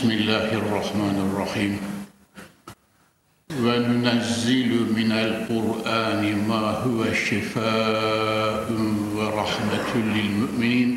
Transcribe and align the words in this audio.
بسم 0.00 0.10
الله 0.10 0.52
الرحمن 0.52 1.16
الرحيم. 1.28 1.80
وننزل 3.52 4.70
من 4.96 5.12
القرآن 5.12 6.48
ما 6.48 6.64
هو 6.80 7.04
شفاء 7.12 8.72
ورحمة 9.16 9.90
للمؤمنين. 10.16 10.90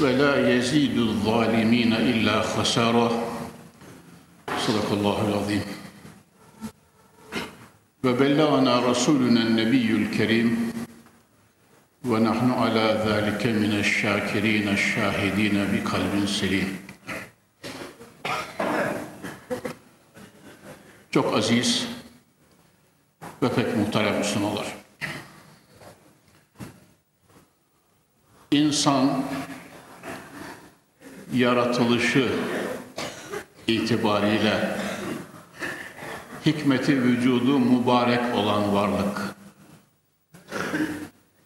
ولا 0.00 0.56
يزيد 0.56 0.98
الظالمين 0.98 1.92
إلا 1.92 2.40
خسارة. 2.42 3.08
صدق 4.66 4.92
الله 4.92 5.28
العظيم. 5.28 5.64
وبلغنا 8.04 8.74
رسولنا 8.90 9.40
النبي 9.40 9.88
الكريم. 9.90 10.72
ونحن 12.04 12.50
على 12.50 12.86
ذلك 13.08 13.46
من 13.46 13.72
الشاكرين 13.80 14.68
الشاهدين 14.68 15.56
بقلب 15.72 16.26
سليم. 16.26 16.83
Çok 21.14 21.34
aziz 21.34 21.86
ve 23.42 23.48
pek 23.48 23.76
muhterem 23.76 24.18
Müslümanlar. 24.18 24.66
İnsan 28.50 29.24
yaratılışı 31.32 32.28
itibariyle 33.66 34.76
hikmeti 36.46 37.02
vücudu 37.02 37.58
mübarek 37.58 38.34
olan 38.34 38.74
varlık. 38.74 39.20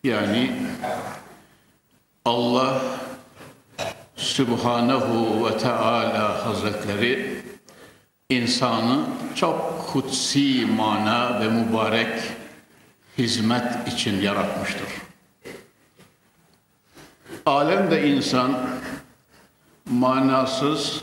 Yani 0.04 0.52
Allah 2.24 2.82
Subhanahu 4.16 5.46
ve 5.46 5.58
Teala 5.58 6.46
Hazretleri 6.46 7.37
insanı 8.30 9.06
çok 9.34 9.86
kutsi 9.92 10.66
mana 10.66 11.40
ve 11.40 11.48
mübarek 11.48 12.22
hizmet 13.18 13.88
için 13.88 14.22
yaratmıştır. 14.22 14.86
Alemde 17.46 18.08
insan 18.08 18.58
manasız 19.90 21.02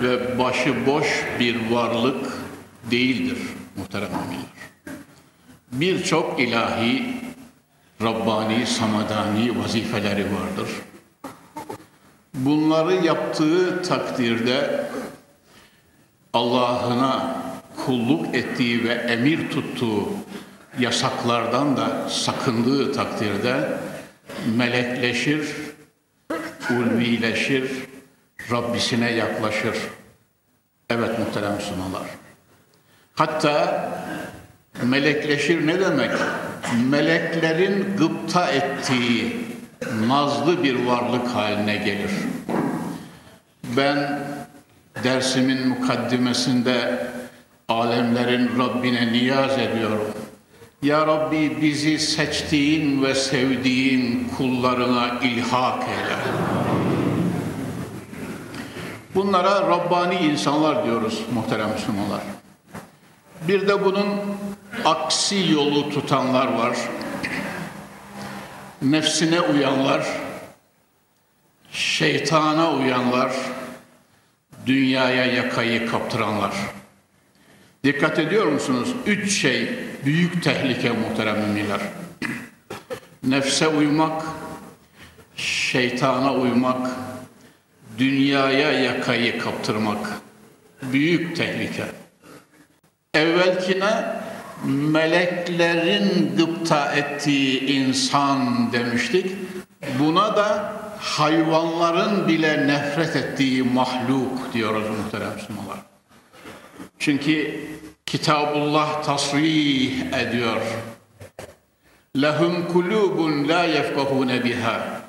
ve 0.00 0.38
başıboş 0.38 1.24
bir 1.40 1.70
varlık 1.70 2.32
değildir 2.90 3.38
muhterem 3.76 4.10
müminler. 4.10 4.46
Birçok 5.72 6.40
ilahi, 6.40 7.16
Rabbani, 8.02 8.66
Samadani 8.66 9.58
vazifeleri 9.58 10.24
vardır. 10.24 10.68
Bunları 12.34 12.94
yaptığı 13.06 13.82
takdirde 13.82 14.90
Allah'ına 16.32 17.36
kulluk 17.86 18.34
ettiği 18.34 18.84
ve 18.84 18.92
emir 18.92 19.50
tuttuğu 19.50 20.08
yasaklardan 20.78 21.76
da 21.76 22.08
sakındığı 22.08 22.92
takdirde 22.92 23.68
melekleşir, 24.56 25.48
ulvileşir, 26.70 27.70
Rabbisine 28.50 29.10
yaklaşır. 29.10 29.76
Evet 30.90 31.18
muhterem 31.18 31.54
Müslümanlar. 31.54 32.02
Hatta 33.14 33.88
melekleşir 34.82 35.66
ne 35.66 35.80
demek? 35.80 36.10
Meleklerin 36.90 37.96
gıpta 37.96 38.50
ettiği 38.50 39.36
nazlı 40.06 40.64
bir 40.64 40.86
varlık 40.86 41.28
haline 41.28 41.76
gelir. 41.76 42.10
Ben 43.76 44.20
dersimin 45.04 45.68
mukaddimesinde 45.68 47.06
alemlerin 47.68 48.58
Rabbine 48.58 49.12
niyaz 49.12 49.58
ediyorum. 49.58 50.14
Ya 50.82 51.06
Rabbi 51.06 51.62
bizi 51.62 51.98
seçtiğin 51.98 53.02
ve 53.02 53.14
sevdiğin 53.14 54.32
kullarına 54.36 55.08
ilhak 55.22 55.82
eyle. 55.82 56.16
Bunlara 59.14 59.60
Rabbani 59.70 60.14
insanlar 60.14 60.84
diyoruz 60.84 61.20
muhterem 61.34 61.70
Müslümanlar. 61.70 62.20
Bir 63.48 63.68
de 63.68 63.84
bunun 63.84 64.06
aksi 64.84 65.52
yolu 65.52 65.90
tutanlar 65.90 66.46
var. 66.46 66.76
Nefsine 68.82 69.40
uyanlar, 69.40 70.06
şeytana 71.72 72.72
uyanlar, 72.72 73.32
dünyaya 74.70 75.26
yakayı 75.26 75.86
kaptıranlar. 75.86 76.52
Dikkat 77.84 78.18
ediyor 78.18 78.46
musunuz? 78.46 78.88
Üç 79.06 79.40
şey 79.40 79.68
büyük 80.04 80.42
tehlike 80.42 80.90
muhterem 80.90 81.40
müminler. 81.40 81.80
Nefse 83.22 83.68
uymak, 83.68 84.22
şeytana 85.36 86.34
uymak, 86.34 86.90
dünyaya 87.98 88.72
yakayı 88.72 89.38
kaptırmak. 89.38 90.20
Büyük 90.82 91.36
tehlike. 91.36 91.84
Evvelkine 93.14 94.04
meleklerin 94.64 96.36
gıpta 96.36 96.92
ettiği 96.92 97.60
insan 97.60 98.72
demiştik. 98.72 99.26
Buna 99.98 100.36
da 100.36 100.72
hayvanların 101.00 102.28
bile 102.28 102.66
nefret 102.66 103.16
ettiği 103.16 103.62
mahluk 103.62 104.52
diyoruz 104.52 104.84
muhterem 104.88 105.34
Müslümanlar. 105.34 105.78
Çünkü 106.98 107.60
Kitabullah 108.10 109.02
tasrih 109.02 110.12
ediyor. 110.12 110.60
Lehum 112.22 112.68
kulubun 112.72 113.48
la 113.48 113.64
yefkahune 113.64 114.44
biha 114.44 115.00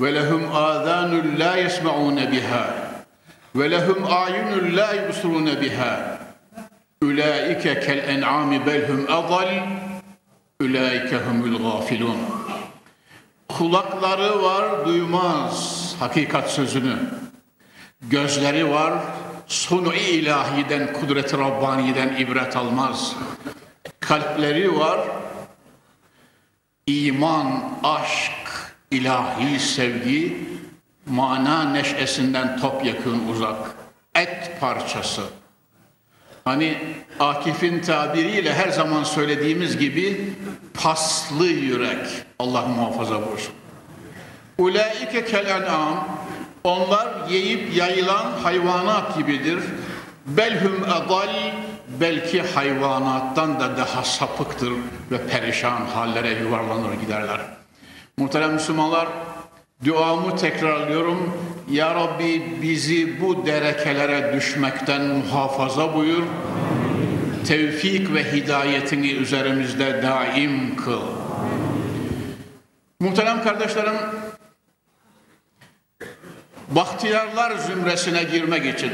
ve 0.00 0.14
lehum 0.14 0.42
azanun 0.54 1.38
la 1.38 1.56
yesmaun 1.56 2.16
biha 2.16 2.74
ve 3.56 3.70
lehum 3.70 4.04
ayunun 4.04 4.76
la 4.76 4.94
yubsirun 4.94 5.46
biha 5.62 6.18
ulaike 7.02 7.80
kel 7.80 7.98
en'ami 7.98 8.66
belhum 8.66 9.06
adal 9.08 9.50
ulaike 10.60 11.16
humul 11.16 11.58
gafilun 11.58 12.18
kulakları 13.48 14.42
var 14.42 14.86
duymaz 14.86 15.94
hakikat 15.98 16.50
sözünü. 16.50 16.98
Gözleri 18.02 18.70
var 18.70 18.94
sunu 19.46 19.94
ilahiden 19.94 20.92
kudret-i 20.92 21.38
Rabbani'den 21.38 22.16
ibret 22.16 22.56
almaz. 22.56 23.16
Kalpleri 24.00 24.78
var 24.78 25.00
iman 26.86 27.78
aşk 27.84 28.74
ilahi 28.90 29.58
sevgi 29.58 30.48
mana 31.06 31.64
neşesinden 31.64 32.60
topyekun 32.60 33.28
uzak 33.28 33.70
et 34.14 34.60
parçası 34.60 35.22
hani 36.48 36.78
Akif'in 37.20 37.80
tabiriyle 37.80 38.54
her 38.54 38.68
zaman 38.68 39.04
söylediğimiz 39.04 39.78
gibi 39.78 40.32
paslı 40.74 41.46
yürek 41.46 42.06
Allah 42.38 42.66
muhafaza 42.66 43.26
buyursun 43.26 43.52
Ulaike 44.58 45.24
kel 45.24 45.46
en'am 45.46 46.08
onlar 46.64 47.28
yiyip 47.30 47.76
yayılan 47.76 48.32
hayvanat 48.42 49.16
gibidir. 49.16 49.58
Belhum 50.26 50.84
edal 50.84 51.28
belki 52.00 52.42
hayvanattan 52.42 53.60
da 53.60 53.76
daha 53.76 54.04
sapıktır 54.04 54.72
ve 55.10 55.26
perişan 55.26 55.86
hallere 55.94 56.30
yuvarlanır 56.30 56.92
giderler. 56.92 57.40
Muhterem 58.16 58.52
Müslümanlar 58.52 59.08
duamı 59.84 60.36
tekrarlıyorum. 60.36 61.34
Ya 61.70 61.94
Rabbi 61.94 62.58
bizi 62.62 63.20
bu 63.20 63.46
derekelere 63.46 64.36
düşmekten 64.36 65.02
muhafaza 65.02 65.94
buyur. 65.94 66.22
Tevfik 67.46 68.14
ve 68.14 68.32
hidayetini 68.32 69.12
üzerimizde 69.12 70.02
daim 70.02 70.76
kıl. 70.76 71.02
Muhterem 73.00 73.42
kardeşlerim, 73.42 73.96
bahtiyarlar 76.68 77.56
zümresine 77.56 78.22
girmek 78.24 78.74
için, 78.74 78.92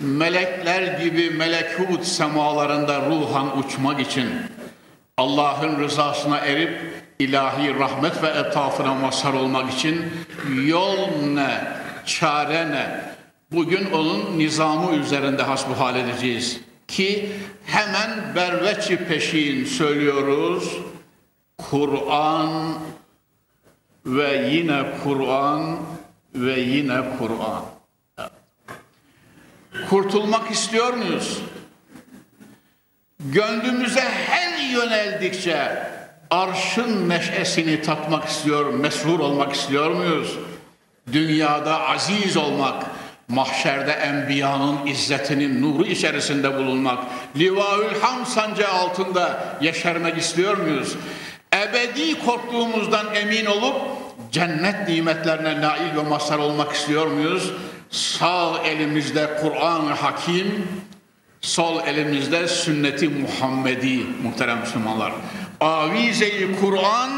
melekler 0.00 0.98
gibi 0.98 1.30
melekut 1.30 2.04
semalarında 2.04 3.10
ruhan 3.10 3.58
uçmak 3.58 4.00
için, 4.00 4.28
Allah'ın 5.16 5.80
rızasına 5.80 6.38
erip 6.38 7.03
ilahi 7.24 7.78
rahmet 7.78 8.22
ve 8.22 8.28
etafına 8.28 8.94
mazhar 8.94 9.32
olmak 9.32 9.72
için 9.72 10.04
yol 10.64 11.08
ne, 11.22 11.64
çare 12.06 12.70
ne? 12.70 13.00
Bugün 13.52 13.90
onun 13.90 14.38
nizamı 14.38 14.96
üzerinde 14.96 15.42
hasbuhal 15.42 15.96
edeceğiz. 15.96 16.60
Ki 16.88 17.32
hemen 17.66 18.34
berveçi 18.34 18.96
peşin 18.96 19.64
söylüyoruz. 19.64 20.78
Kur'an 21.58 22.74
ve 24.06 24.48
yine 24.50 24.82
Kur'an 25.04 25.76
ve 26.34 26.60
yine 26.60 27.00
Kur'an. 27.18 27.64
Kurtulmak 29.90 30.50
istiyor 30.50 30.92
muyuz? 30.94 31.38
Gönlümüze 33.20 34.00
her 34.00 34.70
yöneldikçe 34.70 35.93
arşın 36.30 37.08
neşesini 37.08 37.82
tatmak 37.82 38.24
istiyor, 38.28 38.74
mesrur 38.74 39.20
olmak 39.20 39.54
istiyor 39.54 39.90
muyuz? 39.90 40.38
Dünyada 41.12 41.88
aziz 41.88 42.36
olmak, 42.36 42.86
mahşerde 43.28 43.92
enbiyanın 43.92 44.86
izzetinin 44.86 45.62
nuru 45.62 45.86
içerisinde 45.86 46.54
bulunmak, 46.54 46.98
livaül 47.36 48.00
ham 48.00 48.26
sancağı 48.26 48.72
altında 48.72 49.44
yeşermek 49.60 50.18
istiyor 50.18 50.56
muyuz? 50.56 50.96
Ebedi 51.54 52.24
korktuğumuzdan 52.26 53.14
emin 53.14 53.46
olup 53.46 53.76
cennet 54.32 54.88
nimetlerine 54.88 55.60
nail 55.60 55.96
ve 55.96 56.02
mazhar 56.02 56.38
olmak 56.38 56.72
istiyor 56.72 57.06
muyuz? 57.06 57.52
Sağ 57.90 58.58
elimizde 58.64 59.30
Kur'an-ı 59.40 59.92
Hakim, 59.92 60.68
sol 61.40 61.86
elimizde 61.86 62.48
sünneti 62.48 63.08
Muhammedi 63.08 64.06
muhterem 64.22 64.60
Müslümanlar. 64.60 65.12
Avize-i 65.64 66.56
Kur'an 66.60 67.10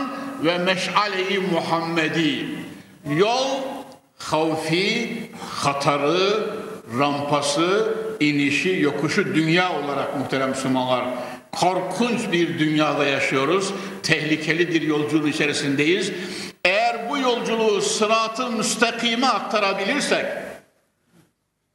ve 0.44 0.58
meşale-i 0.58 1.38
Muhammedi. 1.38 2.46
Yol 3.16 3.46
havfi, 4.18 5.22
hatarı, 5.62 6.50
rampası, 6.98 7.94
inişi, 8.20 8.78
yokuşu 8.80 9.34
dünya 9.34 9.72
olarak 9.72 10.18
muhterem 10.18 10.48
Müslümanlar. 10.48 11.04
Korkunç 11.52 12.20
bir 12.32 12.58
dünyada 12.58 13.04
yaşıyoruz. 13.04 13.72
Tehlikeli 14.02 14.68
bir 14.68 14.82
yolculuğun 14.82 15.28
içerisindeyiz. 15.28 16.12
Eğer 16.64 17.10
bu 17.10 17.18
yolculuğu 17.18 17.80
sıratı 17.80 18.50
müstakime 18.50 19.26
aktarabilirsek, 19.26 20.26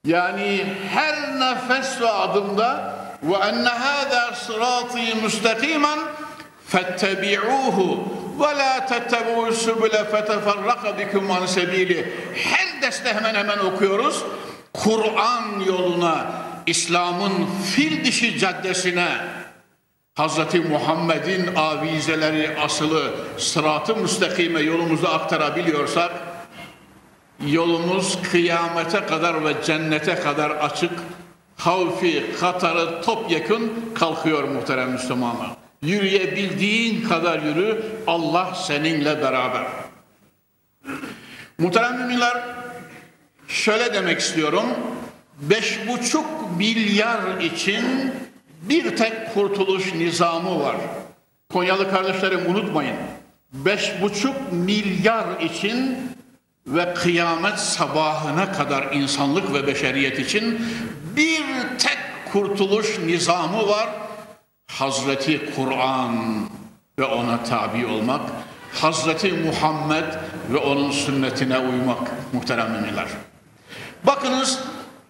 yani 0.05 0.65
her 0.89 1.39
nefes 1.39 2.01
ve 2.01 2.09
adımda 2.09 2.95
ve 3.23 3.35
enne 3.35 3.69
hâzâ 3.69 4.35
sırâtî 4.35 5.15
müstakimen 5.23 5.99
fettebi'ûhu 6.71 7.99
ve 8.39 8.57
la 8.57 8.85
tettebu'u 8.85 9.53
sübüle 9.53 10.05
feteferraka 10.05 10.97
bikum 10.99 11.31
an 11.31 11.45
sebili. 11.45 12.13
Her 12.35 12.81
derste 12.81 13.13
hemen 13.13 13.35
hemen 13.35 13.57
okuyoruz. 13.57 14.23
Kur'an 14.73 15.59
yoluna, 15.67 16.31
İslam'ın 16.67 17.33
fil 17.65 18.05
dişi 18.05 18.39
caddesine, 18.39 19.07
Hazreti 20.15 20.59
Muhammed'in 20.59 21.55
avizeleri 21.55 22.59
asılı 22.59 23.11
sıratı 23.37 23.95
müstakime 23.95 24.59
yolumuzu 24.59 25.07
aktarabiliyorsak 25.07 26.11
yolumuz 27.45 28.21
kıyamete 28.31 29.05
kadar 29.05 29.45
ve 29.45 29.53
cennete 29.63 30.15
kadar 30.15 30.49
açık 30.49 30.91
havfi, 31.57 32.35
hatarı 32.39 33.01
topyekun 33.01 33.91
kalkıyor 33.95 34.43
muhterem 34.43 34.91
Müslümanlar. 34.91 35.60
Yürüyebildiğin 35.81 37.09
kadar 37.09 37.39
yürü, 37.39 37.83
Allah 38.07 38.55
seninle 38.55 39.21
beraber. 39.21 39.67
Muhterem 41.57 41.97
müminler, 41.97 42.37
şöyle 43.47 43.93
demek 43.93 44.19
istiyorum. 44.19 44.65
Beş 45.41 45.79
buçuk 45.87 46.25
milyar 46.57 47.41
için 47.41 48.13
bir 48.61 48.95
tek 48.95 49.33
kurtuluş 49.33 49.93
nizamı 49.93 50.59
var. 50.59 50.75
Konyalı 51.53 51.91
kardeşlerim 51.91 52.39
unutmayın. 52.47 52.95
Beş 53.53 54.01
buçuk 54.01 54.51
milyar 54.51 55.41
için 55.41 55.97
ve 56.67 56.93
kıyamet 56.93 57.59
sabahına 57.59 58.51
kadar 58.51 58.93
insanlık 58.93 59.53
ve 59.53 59.67
beşeriyet 59.67 60.19
için 60.19 60.61
bir 61.15 61.43
tek 61.77 61.97
kurtuluş 62.31 62.99
nizamı 62.99 63.67
var. 63.67 63.89
Hazreti 64.79 65.41
Kur'an 65.55 66.45
ve 66.99 67.03
ona 67.03 67.43
tabi 67.43 67.85
olmak, 67.85 68.21
Hazreti 68.73 69.33
Muhammed 69.33 70.03
ve 70.49 70.57
onun 70.57 70.91
sünnetine 70.91 71.57
uymak 71.57 72.11
muhterem 72.33 72.71
müminler. 72.71 73.05
Bakınız 74.03 74.59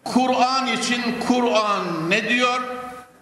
Kur'an 0.03 0.67
için 0.67 1.01
Kur'an 1.27 2.09
ne 2.09 2.29
diyor? 2.29 2.61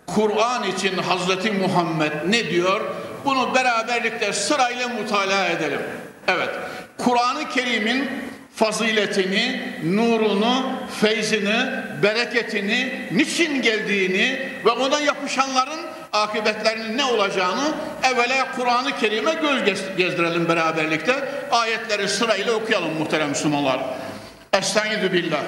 Kur'an 0.08 0.64
için 0.64 0.98
Hazreti 0.98 1.52
Muhammed 1.52 2.12
ne 2.28 2.50
diyor? 2.50 2.82
Bunu 3.26 3.56
beraberlikte 3.56 4.34
sırayla 4.34 4.88
mutalaa 4.88 5.48
edelim. 5.48 5.82
Evet, 6.28 6.50
Kur'an-ı 6.98 7.50
Kerim'in 7.50 8.10
faziletini, 8.56 9.62
nurunu, 9.86 10.72
feyzini, 11.02 11.66
bereketini, 12.04 13.08
niçin 13.12 13.62
geldiğini 13.62 14.50
ve 14.66 14.70
ona 14.70 15.00
yapışanların 15.00 15.89
akıbetlerinin 16.14 16.98
ne 16.98 17.06
olacağını 17.06 17.74
evvela 18.04 18.52
Kur'an-ı 18.56 18.98
Kerim'e 18.98 19.34
göz 19.34 19.64
gezdirelim 19.98 20.48
beraberlikte. 20.48 21.30
Ayetleri 21.52 22.08
sırayla 22.08 22.54
okuyalım 22.54 22.94
muhterem 22.98 23.30
Müslümanlar. 23.30 23.80
Estaizu 24.54 25.14
billah. 25.14 25.42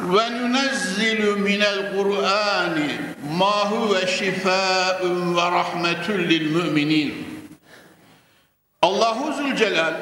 Ve 0.00 0.32
nunezzilu 0.32 1.36
minel 1.36 1.96
Kur'ani 1.96 2.90
ma 3.38 3.70
huve 3.70 4.06
şifaun 4.06 5.36
ve 5.36 5.42
rahmetun 5.42 6.18
lil 6.18 6.50
müminin. 6.50 7.28
Allahu 8.82 9.32
Zülcelal 9.32 9.94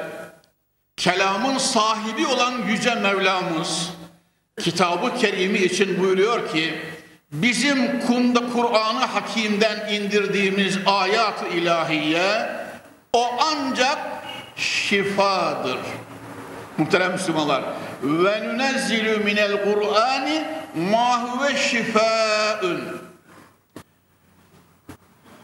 kelamın 0.97 1.59
sahibi 1.59 2.27
olan 2.27 2.55
Yüce 2.69 2.95
Mevlamız 2.95 3.91
kitabı 4.61 5.17
kerimi 5.19 5.59
için 5.59 6.03
buyuruyor 6.03 6.53
ki 6.53 6.75
bizim 7.33 8.01
kunda 8.01 8.41
Kur'an-ı 8.53 9.05
Hakim'den 9.05 9.93
indirdiğimiz 9.93 10.79
ayat-ı 10.87 11.47
ilahiye 11.47 12.51
o 13.13 13.31
ancak 13.41 13.99
şifadır. 14.57 15.79
Muhterem 16.79 17.13
Müslümanlar 17.13 17.63
ve 18.03 18.49
nunezzilu 18.49 19.25
minel 19.25 19.65
Kur'ani 19.65 20.45
ma 20.91 21.23
huve 21.23 21.57
şifaun 21.57 23.07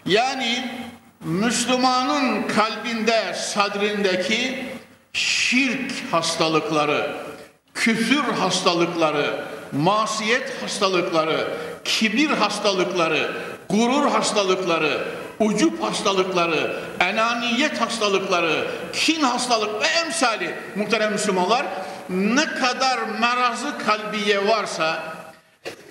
yani 0.06 0.70
Müslümanın 1.20 2.48
kalbinde, 2.48 3.34
sadrindeki 3.34 4.64
şirk 5.12 5.92
hastalıkları, 6.12 7.16
küfür 7.74 8.22
hastalıkları, 8.22 9.44
masiyet 9.72 10.62
hastalıkları, 10.62 11.48
kibir 11.84 12.30
hastalıkları, 12.30 13.32
gurur 13.68 14.10
hastalıkları, 14.10 15.04
ucup 15.38 15.82
hastalıkları, 15.82 16.76
enaniyet 17.00 17.80
hastalıkları, 17.80 18.66
kin 18.92 19.22
hastalık 19.22 19.82
ve 19.82 19.86
emsali 19.86 20.54
muhterem 20.76 21.12
Müslümanlar 21.12 21.66
ne 22.08 22.44
kadar 22.44 22.98
merazı 23.20 23.78
kalbiye 23.78 24.48
varsa 24.48 25.02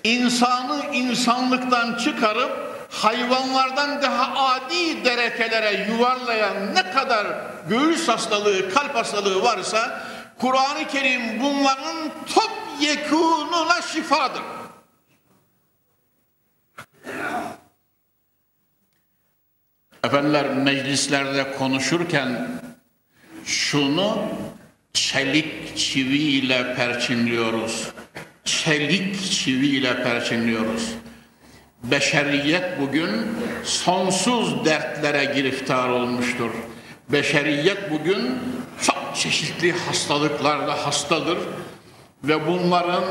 insanı 0.03 0.81
insanlıktan 0.93 1.97
çıkarıp 1.97 2.51
hayvanlardan 2.91 4.01
daha 4.01 4.45
adi 4.45 5.05
derekelere 5.05 5.87
yuvarlayan 5.91 6.75
ne 6.75 6.91
kadar 6.91 7.27
göğüs 7.69 8.07
hastalığı, 8.07 8.73
kalp 8.73 8.95
hastalığı 8.95 9.43
varsa 9.43 10.01
Kur'an-ı 10.39 10.87
Kerim 10.87 11.41
bunların 11.41 11.97
top 12.35 12.51
yekununa 12.79 13.81
şifadır. 13.93 14.41
Efendiler 20.03 20.53
meclislerde 20.53 21.51
konuşurken 21.57 22.47
şunu 23.45 24.17
çelik 24.93 25.77
çiviyle 25.77 26.75
perçinliyoruz. 26.75 27.87
Çelik 28.45 29.31
çiviyle 29.31 30.03
perçinliyoruz. 30.03 30.89
Beşeriyet 31.83 32.79
bugün 32.81 33.09
sonsuz 33.63 34.65
dertlere 34.65 35.25
giriftar 35.25 35.89
olmuştur. 35.89 36.51
Beşeriyet 37.09 37.91
bugün 37.91 38.39
çok 38.81 39.15
çeşitli 39.15 39.71
hastalıklarda 39.71 40.85
hastadır 40.85 41.37
ve 42.23 42.47
bunların 42.47 43.03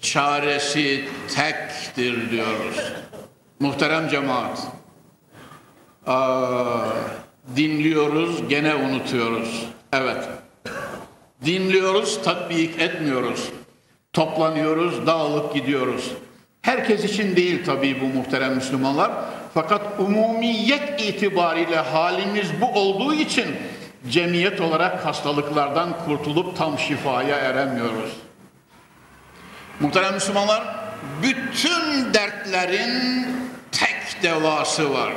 çaresi 0.00 1.04
tektir 1.34 2.30
diyoruz. 2.30 2.76
Muhterem 3.60 4.08
cemaat. 4.08 4.81
Dinliyoruz, 7.56 8.48
gene 8.48 8.74
unutuyoruz. 8.74 9.66
Evet. 9.92 10.28
Dinliyoruz, 11.44 12.22
tatbik 12.22 12.80
etmiyoruz. 12.80 13.48
Toplanıyoruz, 14.12 15.06
dağılıp 15.06 15.54
gidiyoruz. 15.54 16.12
Herkes 16.62 17.04
için 17.04 17.36
değil 17.36 17.64
tabii 17.64 18.00
bu 18.00 18.06
muhterem 18.06 18.54
Müslümanlar. 18.54 19.10
Fakat 19.54 19.82
umumiyet 19.98 21.00
itibariyle 21.00 21.76
halimiz 21.76 22.46
bu 22.60 22.66
olduğu 22.80 23.14
için 23.14 23.46
cemiyet 24.08 24.60
olarak 24.60 25.06
hastalıklardan 25.06 25.88
kurtulup 26.06 26.56
tam 26.56 26.78
şifaya 26.78 27.36
eremiyoruz. 27.36 28.12
Muhterem 29.80 30.14
Müslümanlar, 30.14 30.76
bütün 31.22 32.14
dertlerin 32.14 33.26
tek 33.72 34.22
devası 34.22 34.94
var. 34.94 35.12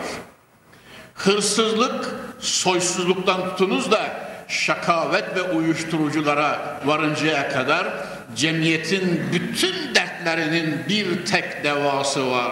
Hırsızlık, 1.15 2.15
soysuzluktan 2.39 3.49
tutunuz 3.49 3.91
da 3.91 4.25
şakavet 4.47 5.35
ve 5.35 5.41
uyuşturuculara 5.41 6.81
varıncaya 6.85 7.49
kadar 7.49 7.87
cemiyetin 8.35 9.21
bütün 9.33 9.95
dertlerinin 9.95 10.85
bir 10.89 11.25
tek 11.25 11.63
devası 11.63 12.31
var. 12.31 12.51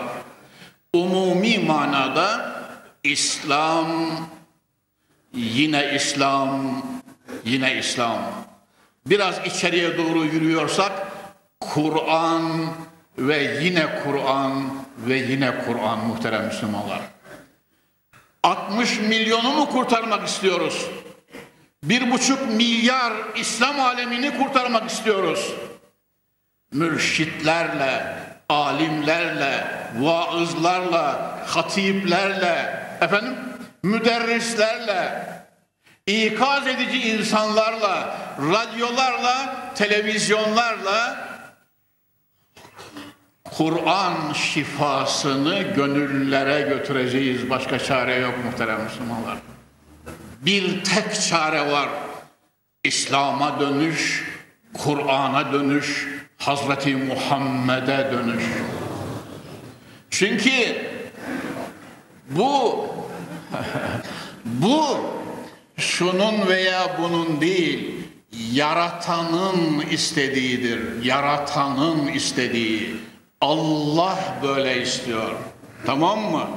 Umumi 0.93 1.59
manada 1.59 2.55
İslam, 3.03 3.87
yine 5.33 5.95
İslam, 5.95 6.83
yine 7.45 7.77
İslam. 7.77 8.19
Biraz 9.05 9.35
içeriye 9.45 9.97
doğru 9.97 10.25
yürüyorsak 10.25 10.91
Kur'an 11.59 12.65
ve 13.17 13.59
yine 13.63 14.03
Kur'an 14.03 14.73
ve 14.97 15.17
yine 15.17 15.53
Kur'an 15.65 15.99
muhterem 15.99 16.45
Müslümanlar. 16.45 17.12
60 18.43 18.99
milyonu 18.99 19.53
mu 19.53 19.69
kurtarmak 19.69 20.27
istiyoruz? 20.27 20.85
Bir 21.83 22.11
buçuk 22.11 22.49
milyar 22.49 23.13
İslam 23.35 23.79
alemini 23.79 24.37
kurtarmak 24.37 24.89
istiyoruz. 24.89 25.53
Mürşitlerle, 26.71 28.17
alimlerle, 28.49 29.67
vaızlarla, 29.99 31.39
hatiplerle, 31.47 32.85
efendim, 33.01 33.35
müderrislerle, 33.83 35.29
ikaz 36.07 36.67
edici 36.67 37.09
insanlarla, 37.09 38.17
radyolarla, 38.39 39.55
televizyonlarla 39.75 41.32
Kur'an 43.57 44.33
şifasını 44.33 45.61
gönüllere 45.61 46.61
götüreceğiz. 46.69 47.49
Başka 47.49 47.79
çare 47.79 48.15
yok 48.15 48.33
muhterem 48.45 48.83
Müslümanlar. 48.83 49.37
Bir 50.41 50.83
tek 50.83 51.21
çare 51.21 51.71
var. 51.71 51.89
İslam'a 52.83 53.59
dönüş, 53.59 54.23
Kur'an'a 54.73 55.53
dönüş, 55.53 56.07
Hazreti 56.37 56.95
Muhammed'e 56.95 58.11
dönüş. 58.11 58.43
Çünkü 60.09 60.51
bu 62.29 62.85
bu 64.45 64.99
şunun 65.77 66.47
veya 66.47 66.97
bunun 67.01 67.41
değil, 67.41 67.95
yaratanın 68.51 69.81
istediğidir. 69.91 71.03
Yaratanın 71.03 72.07
istediği. 72.07 72.95
Allah 73.43 74.17
böyle 74.43 74.81
istiyor. 74.81 75.31
Tamam 75.85 76.19
mı? 76.19 76.47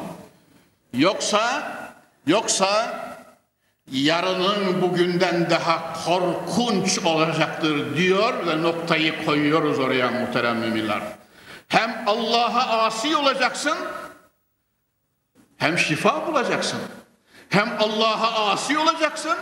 Yoksa 0.92 1.72
yoksa 2.26 3.00
yarının 3.90 4.82
bugünden 4.82 5.50
daha 5.50 6.04
korkunç 6.04 6.98
olacaktır 6.98 7.96
diyor 7.96 8.46
ve 8.46 8.62
noktayı 8.62 9.24
koyuyoruz 9.24 9.78
oraya 9.78 10.10
muhterem 10.10 10.58
müminler. 10.58 11.00
Hem 11.68 12.04
Allah'a 12.06 12.84
asi 12.84 13.16
olacaksın 13.16 13.78
hem 15.56 15.78
şifa 15.78 16.26
bulacaksın. 16.26 16.80
Hem 17.48 17.76
Allah'a 17.80 18.50
asi 18.50 18.78
olacaksın 18.78 19.36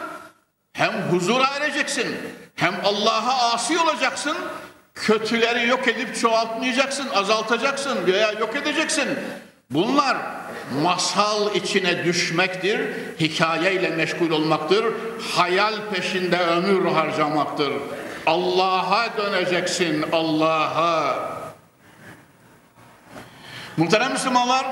hem 0.73 0.93
huzura 0.93 1.47
ereceksin. 1.47 2.17
Hem 2.55 2.75
Allah'a 2.85 3.53
asi 3.53 3.79
olacaksın 3.79 4.37
kötüleri 4.95 5.69
yok 5.69 5.89
edip 5.89 6.17
çoğaltmayacaksın, 6.17 7.09
azaltacaksın 7.15 8.07
veya 8.07 8.33
yok 8.33 8.57
edeceksin. 8.57 9.09
Bunlar 9.71 10.17
masal 10.83 11.55
içine 11.55 12.05
düşmektir, 12.05 12.81
hikayeyle 13.21 13.91
meşgul 13.91 14.31
olmaktır, 14.31 14.85
hayal 15.37 15.75
peşinde 15.95 16.39
ömür 16.39 16.87
harcamaktır. 16.87 17.73
Allah'a 18.27 19.17
döneceksin, 19.17 20.05
Allah'a. 20.13 21.17
Muhterem 23.77 24.13
Müslümanlar, 24.13 24.67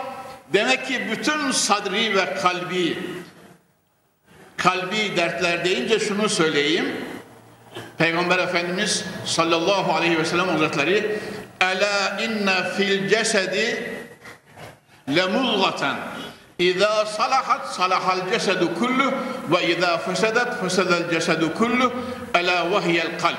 demek 0.52 0.86
ki 0.86 1.08
bütün 1.10 1.50
sadri 1.50 2.16
ve 2.16 2.34
kalbi, 2.34 2.98
kalbi 4.56 5.16
dertler 5.16 5.64
deyince 5.64 5.98
şunu 5.98 6.28
söyleyeyim. 6.28 6.86
Peygamber 7.99 8.38
Efendimiz 8.38 9.04
sallallahu 9.25 9.92
aleyhi 9.92 10.18
ve 10.18 10.25
sellem 10.25 10.49
hazretleri 10.49 11.18
Ela 11.61 12.20
inne 12.20 12.64
fil 12.76 13.08
cesedi 13.08 13.92
lemulgaten 15.08 15.96
İza 16.58 17.06
salahat 17.06 17.75
salahal 17.75 18.30
cesedu 18.32 18.75
kullu 18.75 19.12
ve 19.50 19.66
izâ 19.66 19.99
fesedet 19.99 20.61
fesedel 20.61 21.11
cesedu 21.11 21.54
kullu 21.54 21.92
ela 22.34 22.70
vehiyel 22.70 23.18
kalp 23.20 23.38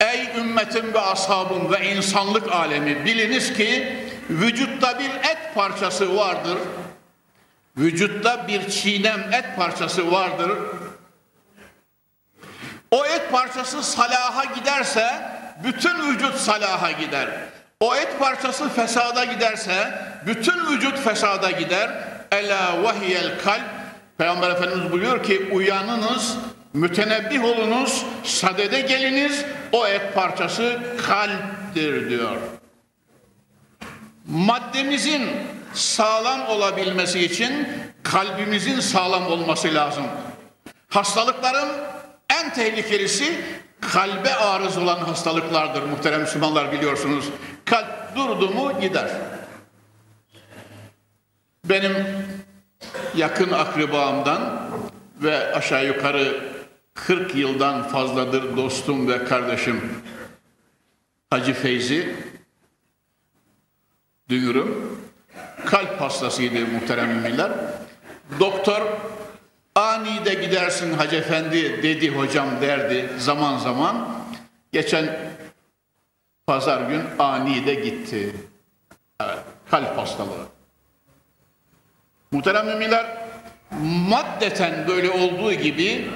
Ey 0.00 0.40
ümmetim 0.40 0.94
ve 0.94 1.00
ashabım 1.00 1.72
ve 1.72 1.94
insanlık 1.94 2.52
alemi 2.52 3.04
biliniz 3.04 3.52
ki 3.52 3.96
vücutta 4.30 4.98
bir 4.98 5.10
et 5.10 5.54
parçası 5.54 6.16
vardır. 6.16 6.58
Vücutta 7.76 8.48
bir 8.48 8.70
çiğnem 8.70 9.20
et 9.32 9.44
parçası 9.56 10.12
vardır. 10.12 10.50
O 12.90 13.06
et 13.06 13.32
parçası 13.32 13.82
salaha 13.82 14.44
giderse 14.44 15.06
bütün 15.64 16.12
vücut 16.12 16.34
salaha 16.34 16.90
gider. 16.90 17.28
O 17.80 17.94
et 17.94 18.18
parçası 18.18 18.68
fesada 18.68 19.24
giderse 19.24 20.02
bütün 20.26 20.66
vücut 20.70 20.98
fesada 20.98 21.50
gider. 21.50 21.90
Ela 22.32 22.82
vahiyel 22.82 23.38
kalp 23.44 23.64
Peygamber 24.18 24.50
Efendimiz 24.50 24.92
buyuruyor 24.92 25.22
ki 25.22 25.48
uyanınız, 25.52 26.36
mütenebbih 26.74 27.44
olunuz, 27.44 28.04
sadede 28.24 28.80
geliniz, 28.80 29.44
o 29.72 29.86
et 29.86 30.14
parçası 30.14 30.78
kalptir 31.06 32.10
diyor. 32.10 32.36
Maddemizin 34.26 35.30
sağlam 35.74 36.46
olabilmesi 36.48 37.20
için 37.20 37.68
kalbimizin 38.02 38.80
sağlam 38.80 39.26
olması 39.26 39.74
lazım. 39.74 40.04
Hastalıkların 40.88 41.68
en 42.44 42.52
tehlikelisi 42.52 43.44
kalbe 43.80 44.34
arız 44.34 44.78
olan 44.78 44.98
hastalıklardır 44.98 45.82
muhterem 45.82 46.20
Müslümanlar 46.20 46.72
biliyorsunuz. 46.72 47.24
Kalp 47.64 48.16
durdu 48.16 48.50
mu 48.50 48.80
gider. 48.80 49.10
Benim 51.64 51.94
yakın 53.16 53.52
akribamdan 53.52 54.70
ve 55.22 55.54
aşağı 55.54 55.86
yukarı 55.86 56.44
40 56.94 57.34
yıldan 57.34 57.88
fazladır 57.88 58.56
dostum 58.56 59.08
ve 59.08 59.24
kardeşim 59.24 60.02
Hacı 61.30 61.54
Feyzi 61.54 62.16
duyurum. 64.28 64.98
Kalp 65.66 66.00
hastasıydı 66.00 66.66
muhterem 66.66 67.08
müminler. 67.08 67.52
Doktor 68.40 68.82
Anide 69.78 70.34
gidersin 70.34 70.94
Hacı 70.94 71.16
Efendi 71.16 71.82
dedi 71.82 72.10
hocam 72.10 72.48
derdi 72.60 73.08
zaman 73.18 73.58
zaman. 73.58 74.08
Geçen 74.72 75.18
pazar 76.46 76.80
gün 76.82 77.02
anide 77.18 77.74
gitti. 77.74 78.36
Evet, 79.22 79.38
kalp 79.70 79.98
hastalığı. 79.98 80.46
Muhterem 82.32 82.66
müminler, 82.66 83.06
maddeten 84.10 84.88
böyle 84.88 85.10
olduğu 85.10 85.52
gibi 85.52 86.10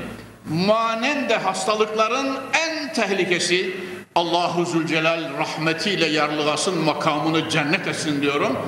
manen 0.49 1.29
de 1.29 1.37
hastalıkların 1.37 2.37
en 2.53 2.93
tehlikesi 2.93 3.77
Allahu 4.15 4.65
Zülcelal 4.65 5.39
rahmetiyle 5.39 6.07
yarlıgasın 6.07 6.79
makamını 6.79 7.49
cennet 7.49 7.89
etsin 7.89 8.23
diyorum. 8.23 8.59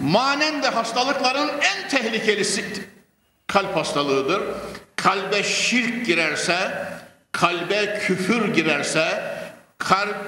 Manen 0.00 0.62
de 0.62 0.68
hastalıkların 0.68 1.48
en 1.48 1.88
tehlikelisi 1.88 2.64
kalp 3.48 3.76
hastalığıdır. 3.76 4.42
kalbe 4.96 5.42
şirk 5.42 6.06
girerse, 6.06 6.86
kalbe 7.32 7.98
küfür 7.98 8.54
girerse, 8.54 9.22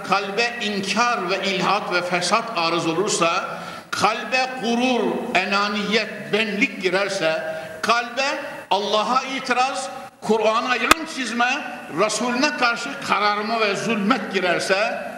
kalbe 0.08 0.54
inkar 0.62 1.30
ve 1.30 1.44
ilhat 1.44 1.92
ve 1.92 2.02
fesat 2.02 2.44
arız 2.56 2.86
olursa, 2.86 3.58
kalbe 3.90 4.50
gurur, 4.62 5.12
enaniyet, 5.34 6.32
benlik 6.32 6.82
girerse, 6.82 7.54
kalbe 7.82 8.26
Allah'a 8.70 9.22
itiraz, 9.22 9.90
Kur'an'a 10.20 10.76
yan 10.76 11.06
çizme, 11.14 11.64
Resulüne 11.98 12.56
karşı 12.56 12.88
kararma 13.08 13.60
ve 13.60 13.76
zulmet 13.76 14.34
girerse, 14.34 15.10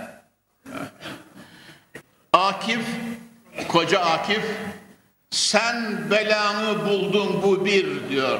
Akif, 2.32 2.86
koca 3.68 4.00
Akif, 4.00 4.42
sen 5.32 6.10
belanı 6.10 6.86
buldun 6.88 7.42
bu 7.42 7.64
bir 7.64 8.08
diyor. 8.08 8.38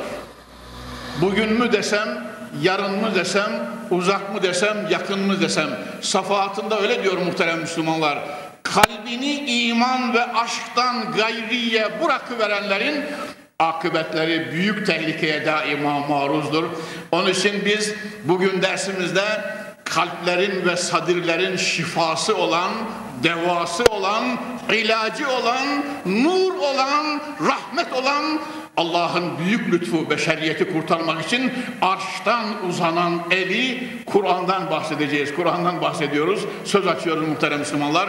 Bugün 1.20 1.52
mü 1.52 1.72
desem, 1.72 2.25
yarın 2.62 3.00
mı 3.00 3.14
desem, 3.14 3.50
uzak 3.90 4.34
mı 4.34 4.42
desem, 4.42 4.76
yakın 4.90 5.20
mı 5.20 5.40
desem. 5.40 5.68
Safahatında 6.00 6.80
öyle 6.80 7.02
diyor 7.02 7.16
muhterem 7.16 7.61
Müslümanlar. 7.61 8.18
Kalbini 8.62 9.66
iman 9.66 10.14
ve 10.14 10.25
aşktan 10.25 11.12
gayriye 11.12 11.88
bırakıverenlerin 12.04 13.04
akıbetleri 13.58 14.52
büyük 14.52 14.87
tehlikeye 14.87 15.46
daima 15.46 16.00
maruzdur. 16.00 16.64
Onun 17.12 17.30
için 17.30 17.64
biz 17.64 17.94
bugün 18.25 18.62
dersimizde 18.62 19.25
kalplerin 19.84 20.66
ve 20.66 20.76
sadirlerin 20.76 21.56
şifası 21.56 22.37
olan, 22.37 22.70
devası 23.22 23.84
olan, 23.84 24.24
ilacı 24.72 25.30
olan, 25.30 25.84
nur 26.06 26.54
olan, 26.54 27.20
rahmet 27.40 27.92
olan 27.92 28.40
Allah'ın 28.76 29.38
büyük 29.38 29.72
lütfu 29.72 30.10
beşeriyeti 30.10 30.72
kurtarmak 30.72 31.24
için 31.24 31.52
arştan 31.82 32.66
uzanan 32.68 33.22
eli 33.30 33.88
Kur'an'dan 34.06 34.70
bahsedeceğiz. 34.70 35.34
Kur'an'dan 35.34 35.80
bahsediyoruz. 35.80 36.40
Söz 36.64 36.86
açıyoruz 36.86 37.28
muhterem 37.28 37.58
Müslümanlar. 37.58 38.08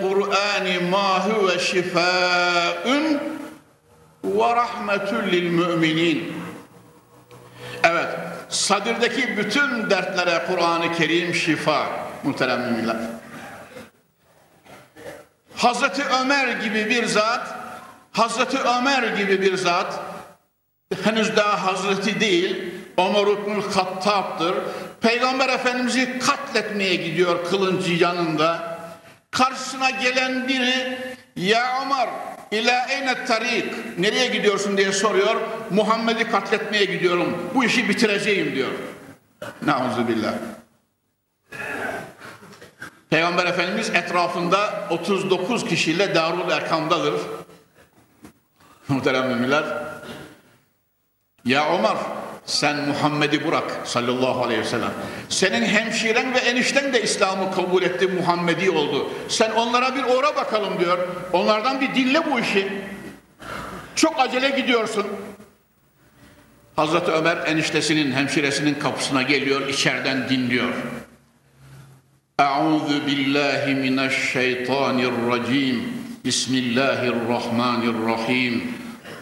Kur'ani 0.00 0.78
ma 0.90 1.26
huve 1.26 1.58
şifaun 1.58 3.20
ve 4.24 4.56
rahmetun 4.56 5.22
lil 5.32 5.50
müminin. 5.50 6.32
Evet, 7.84 8.08
sadirdeki 8.48 9.36
bütün 9.36 9.90
dertlere 9.90 10.42
Kur'an-ı 10.46 10.92
Kerim 10.92 11.34
şifa 11.34 12.09
muhterem 12.24 12.60
müminler. 12.60 12.96
Hazreti 15.56 16.02
Ömer 16.04 16.48
gibi 16.48 16.90
bir 16.90 17.06
zat 17.06 17.54
Hazreti 18.12 18.58
Ömer 18.58 19.02
gibi 19.16 19.42
bir 19.42 19.56
zat 19.56 20.00
henüz 21.04 21.36
daha 21.36 21.66
Hazreti 21.66 22.20
değil 22.20 22.72
Ömer 22.98 23.26
İbnül 23.26 23.62
Hattab'dır. 23.62 24.54
Peygamber 25.00 25.48
Efendimiz'i 25.48 26.18
katletmeye 26.18 26.94
gidiyor 26.94 27.44
kılıncı 27.50 27.92
yanında. 27.92 28.78
Karşısına 29.30 29.90
gelen 29.90 30.48
biri 30.48 30.98
ya 31.36 31.82
Ömer 31.82 32.08
ila 32.50 32.86
eyne 32.88 33.24
tarik 33.24 33.98
nereye 33.98 34.26
gidiyorsun 34.26 34.76
diye 34.76 34.92
soruyor. 34.92 35.36
Muhammed'i 35.70 36.30
katletmeye 36.30 36.84
gidiyorum. 36.84 37.50
Bu 37.54 37.64
işi 37.64 37.88
bitireceğim 37.88 38.54
diyor. 38.54 38.70
Nauzubillah. 39.62 40.32
Peygamber 43.10 43.46
Efendimiz 43.46 43.90
etrafında 43.90 44.88
39 44.90 45.64
kişiyle 45.64 46.14
Darul 46.14 46.50
Erkam'dadır. 46.50 47.14
Muhterem 48.88 49.28
müminler. 49.28 49.64
Ya 51.44 51.74
Ömer 51.78 51.96
sen 52.46 52.76
Muhammed'i 52.88 53.46
bırak 53.48 53.80
sallallahu 53.84 54.44
aleyhi 54.44 54.60
ve 54.60 54.64
sellem. 54.64 54.92
Senin 55.28 55.66
hemşiren 55.66 56.34
ve 56.34 56.38
enişten 56.38 56.92
de 56.92 57.02
İslam'ı 57.02 57.54
kabul 57.54 57.82
etti 57.82 58.06
Muhammedi 58.06 58.70
oldu. 58.70 59.10
Sen 59.28 59.50
onlara 59.50 59.96
bir 59.96 60.04
uğra 60.04 60.36
bakalım 60.36 60.80
diyor. 60.80 60.98
Onlardan 61.32 61.80
bir 61.80 61.94
dinle 61.94 62.30
bu 62.30 62.40
işi. 62.40 62.72
Çok 63.94 64.20
acele 64.20 64.50
gidiyorsun. 64.50 65.06
Hazreti 66.76 67.10
Ömer 67.10 67.36
eniştesinin 67.46 68.12
hemşiresinin 68.12 68.74
kapısına 68.74 69.22
geliyor 69.22 69.68
içeriden 69.68 70.28
dinliyor. 70.28 70.68
Euzu 72.40 73.06
billahi 73.06 73.74
mineşşeytanirracim. 73.74 75.92
Bismillahirrahmanirrahim. 76.24 78.74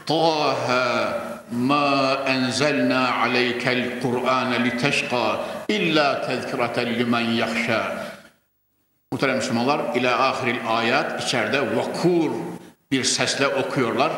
Taha 0.07 1.19
ma 1.53 2.19
enzelna 2.27 3.15
aleykel 3.23 4.01
Kur'ane 4.03 4.65
liteşqa 4.65 5.41
illa 5.69 6.27
tezkireten 6.27 6.99
limen 6.99 7.31
yahşa. 7.31 8.07
Muhterem 9.13 9.37
Müslümanlar 9.37 9.81
ila 9.97 10.29
ahiril 10.29 10.61
ayat 10.69 11.25
içeride 11.25 11.77
vakur 11.77 12.31
bir 12.91 13.05
sesle 13.05 13.49
okuyorlar. 13.49 14.13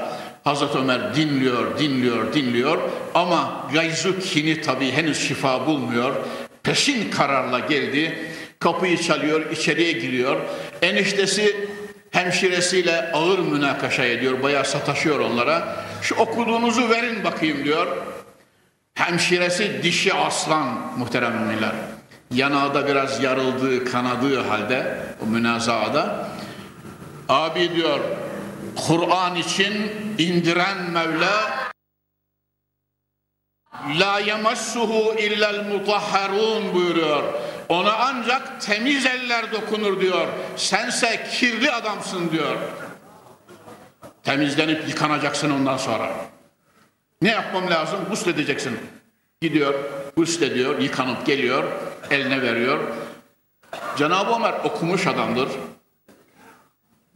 Hazreti 0.45 0.79
Ömer 0.79 1.15
dinliyor, 1.15 1.79
dinliyor, 1.79 2.35
dinliyor 2.35 2.79
ama 3.15 3.67
gayzu 3.73 4.21
kini 4.21 4.61
tabi 4.61 4.93
henüz 4.93 5.29
şifa 5.29 5.67
bulmuyor. 5.67 6.15
Peşin 6.63 7.11
kararla 7.11 7.59
geldi. 7.59 8.19
Kapıyı 8.61 8.99
çalıyor, 8.99 9.51
içeriye 9.51 9.93
giriyor. 9.93 10.41
Eniştesi 10.83 11.69
hemşiresiyle 12.11 13.13
ağır 13.13 13.39
münakaşa 13.39 14.05
ediyor. 14.05 14.43
Bayağı 14.43 14.65
sataşıyor 14.65 15.19
onlara. 15.21 15.85
Şu 16.03 16.15
okuduğunuzu 16.15 16.91
verin 16.91 17.25
bakayım 17.25 17.65
diyor. 17.65 17.97
Hemşiresi 18.95 19.83
dişi 19.83 20.15
aslan 20.15 20.99
muhterem 20.99 21.33
müminler. 21.33 21.73
Yanağı 22.31 22.87
biraz 22.89 23.23
yarıldığı, 23.23 23.85
kanadığı 23.85 24.41
halde 24.41 24.97
o 25.23 25.27
münazaada. 25.27 26.29
Abi 27.29 27.75
diyor 27.77 28.01
Kur'an 28.87 29.37
için 29.37 29.93
indiren 30.19 30.91
Mevla 30.91 31.61
La 34.01 34.19
yemassuhu 34.19 35.15
illel 35.19 35.65
mutahharun 35.73 36.75
buyuruyor. 36.75 37.23
Ona 37.71 37.93
ancak 37.93 38.61
temiz 38.61 39.07
eller 39.07 39.53
dokunur 39.53 40.01
diyor. 40.01 40.29
Sense 40.57 41.27
kirli 41.31 41.73
adamsın 41.73 42.31
diyor. 42.31 42.57
Temizlenip 44.23 44.89
yıkanacaksın 44.89 45.51
ondan 45.51 45.77
sonra. 45.77 46.11
Ne 47.23 47.29
yapmam 47.31 47.71
lazım? 47.71 48.01
Gusledeceksin. 48.09 48.79
Gidiyor, 49.41 49.75
guslediyor, 50.17 50.79
yıkanıp 50.79 51.27
geliyor, 51.27 51.65
eline 52.11 52.43
veriyor. 52.43 52.79
Cenab-ı 53.97 54.35
Ömer 54.35 54.53
okumuş 54.65 55.07
adamdır. 55.07 55.49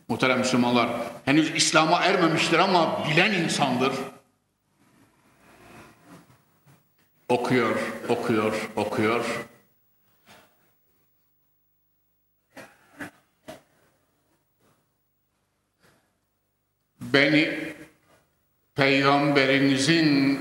Muhterem 0.09 0.39
Müslümanlar, 0.39 0.89
henüz 1.25 1.51
İslam'a 1.55 2.01
ermemiştir 2.01 2.59
ama 2.59 3.09
bilen 3.11 3.33
insandır. 3.33 3.93
Okuyor, 7.29 7.77
okuyor, 8.09 8.53
okuyor. 8.77 9.25
Beni 17.15 17.59
peygamberinizin 18.75 20.41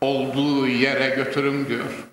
olduğu 0.00 0.68
yere 0.68 1.08
götürün 1.08 1.66
diyor. 1.66 2.06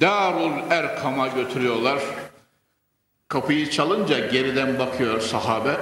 Darul 0.00 0.70
Erkam'a 0.70 1.28
götürüyorlar. 1.28 2.02
Kapıyı 3.28 3.70
çalınca 3.70 4.26
geriden 4.26 4.78
bakıyor 4.78 5.20
sahabe. 5.20 5.76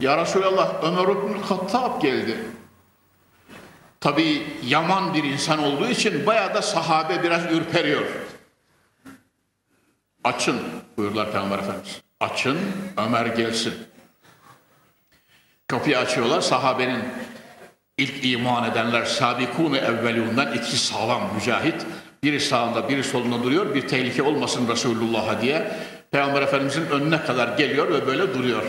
Ya 0.00 0.18
Resulallah 0.22 0.84
Ömer 0.84 1.08
İbn 1.08 1.38
Hattab 1.38 2.02
geldi. 2.02 2.38
Tabi 4.00 4.42
yaman 4.64 5.14
bir 5.14 5.24
insan 5.24 5.58
olduğu 5.58 5.88
için 5.88 6.26
bayağı 6.26 6.54
da 6.54 6.62
sahabe 6.62 7.22
biraz 7.22 7.52
ürperiyor. 7.52 8.06
Açın 10.24 10.60
buyurlar 10.96 11.32
Peygamber 11.32 11.58
Efendimiz. 11.58 12.02
Açın 12.20 12.58
Ömer 12.96 13.26
gelsin. 13.26 13.74
Kapıyı 15.68 15.98
açıyorlar 15.98 16.40
sahabenin 16.40 17.04
ilk 17.98 18.24
iman 18.24 18.70
edenler 18.70 19.04
sabikune 19.04 19.78
evvelundan 19.78 20.52
iki 20.52 20.76
sağlam 20.76 21.34
mücahit. 21.34 21.86
Biri 22.22 22.40
sağında 22.40 22.88
biri 22.88 23.04
solunda 23.04 23.42
duruyor. 23.42 23.74
Bir 23.74 23.88
tehlike 23.88 24.22
olmasın 24.22 24.68
Resulullah'a 24.68 25.42
diye. 25.42 25.72
Peygamber 26.10 26.42
Efendimizin 26.42 26.86
önüne 26.86 27.22
kadar 27.22 27.58
geliyor 27.58 27.92
ve 27.92 28.06
böyle 28.06 28.34
duruyor. 28.34 28.62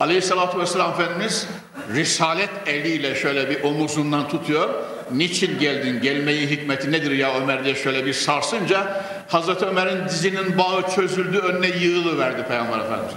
Aleyhissalatü 0.00 0.58
vesselam 0.58 0.90
Efendimiz 0.90 1.48
risalet 1.94 2.50
eliyle 2.66 3.14
şöyle 3.14 3.50
bir 3.50 3.62
omuzundan 3.62 4.28
tutuyor. 4.28 4.68
Niçin 5.12 5.58
geldin? 5.58 6.00
Gelmeyi 6.02 6.50
hikmeti 6.50 6.92
nedir 6.92 7.10
ya 7.10 7.40
Ömer 7.40 7.64
diye 7.64 7.74
şöyle 7.74 8.06
bir 8.06 8.12
sarsınca 8.12 9.04
Hazreti 9.28 9.66
Ömer'in 9.66 10.08
dizinin 10.08 10.58
bağı 10.58 10.90
çözüldü 10.90 11.38
önüne 11.38 11.68
yığılı 11.68 12.18
verdi 12.18 12.44
Peygamber 12.48 12.78
Efendimiz. 12.78 13.14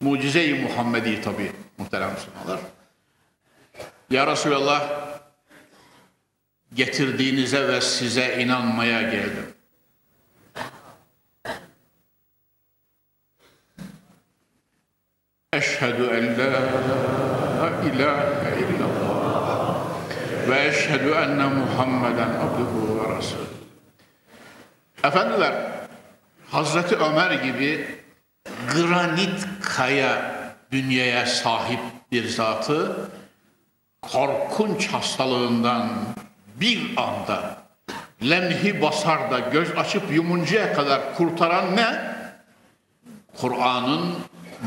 Mucize-i 0.00 0.54
Muhammedi 0.54 1.22
tabi 1.22 1.52
muhterem 1.78 2.10
Müslümanlar. 2.10 2.60
Ya 4.10 4.26
Resulallah 4.26 4.90
getirdiğinize 6.74 7.68
ve 7.68 7.80
size 7.80 8.42
inanmaya 8.42 9.02
geldim. 9.02 9.54
Eşhedü 15.52 16.04
en 16.04 16.38
la 16.38 16.60
ilahe 17.92 18.60
illallah 18.60 19.76
ve 20.48 20.66
eşhedü 20.66 21.10
enne 21.10 21.46
Muhammeden 21.46 22.30
abduhu 22.30 22.95
resul. 23.18 23.38
Efendiler, 25.04 25.54
Hazreti 26.50 26.96
Ömer 26.96 27.30
gibi 27.30 27.86
granit 28.74 29.46
kaya 29.62 30.36
dünyaya 30.72 31.26
sahip 31.26 31.80
bir 32.12 32.28
zatı 32.28 33.10
korkunç 34.02 34.88
hastalığından 34.88 35.88
bir 36.60 36.90
anda 36.96 37.56
lemhi 38.22 38.82
basarda 38.82 39.38
göz 39.38 39.68
açıp 39.76 40.02
yumuncaya 40.12 40.72
kadar 40.72 41.14
kurtaran 41.14 41.76
ne? 41.76 42.16
Kur'an'ın 43.36 44.14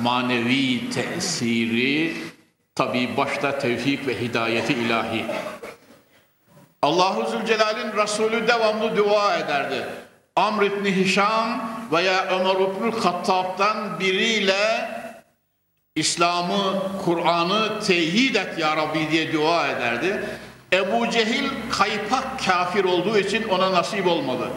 manevi 0.03 0.89
tesiri 0.89 2.13
tabi 2.75 3.17
başta 3.17 3.59
tevfik 3.59 4.07
ve 4.07 4.21
hidayeti 4.21 4.73
ilahi. 4.73 5.25
Allahu 6.81 7.31
Zülcelal'in 7.31 7.97
Resulü 7.97 8.47
devamlı 8.47 8.97
dua 8.97 9.37
ederdi. 9.37 9.85
Amr 10.35 10.63
İbni 10.63 10.95
Hişam 10.95 11.69
veya 11.91 12.25
Ömer 12.25 12.55
İbni 12.55 13.01
Hattab'dan 13.01 13.99
biriyle 13.99 14.89
İslam'ı, 15.95 16.83
Kur'an'ı 17.05 17.79
teyit 17.79 18.35
et 18.35 18.59
ya 18.59 18.77
Rabbi 18.77 19.11
diye 19.11 19.33
dua 19.33 19.67
ederdi. 19.67 20.25
Ebu 20.73 21.09
Cehil 21.09 21.49
kaypak 21.71 22.45
kafir 22.45 22.83
olduğu 22.83 23.17
için 23.17 23.49
ona 23.49 23.71
nasip 23.71 24.07
olmadı. 24.07 24.49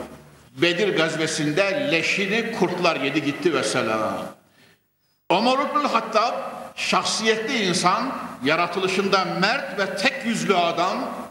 Bedir 0.56 0.96
gazvesinde 0.96 1.88
leşini 1.92 2.52
kurtlar 2.52 3.00
yedi 3.00 3.24
gitti 3.24 3.54
ve 3.54 3.62
selam. 3.62 4.12
Ömer 5.30 5.52
İbni 5.52 5.88
Hattab 5.88 6.34
şahsiyetli 6.76 7.64
insan, 7.64 8.12
yaratılışında 8.44 9.24
mert 9.24 9.78
ve 9.78 9.96
tek 9.96 10.26
yüzlü 10.26 10.56
adam. 10.56 11.21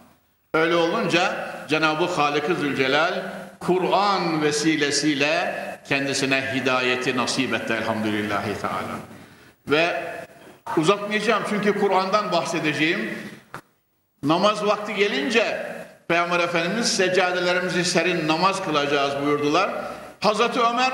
Öyle 0.54 0.76
olunca 0.76 1.54
Cenab-ı 1.68 2.06
Halik-i 2.06 2.56
Zülcelal 2.56 3.24
Kur'an 3.60 4.42
vesilesiyle 4.42 5.56
kendisine 5.88 6.54
hidayeti 6.56 7.18
nasip 7.18 7.54
etti 7.54 7.74
elhamdülillahi 7.74 8.62
teala. 8.62 9.00
Ve 9.68 10.14
uzatmayacağım 10.78 11.44
çünkü 11.50 11.80
Kur'an'dan 11.80 12.32
bahsedeceğim. 12.32 13.18
Namaz 14.24 14.66
vakti 14.66 14.96
gelince 14.96 15.76
Peygamber 16.08 16.40
Efendimiz 16.40 16.96
seccadelerimizi 16.96 17.86
serin 17.86 18.28
namaz 18.28 18.64
kılacağız 18.64 19.26
buyurdular. 19.26 19.72
Hazreti 20.20 20.60
Ömer 20.60 20.92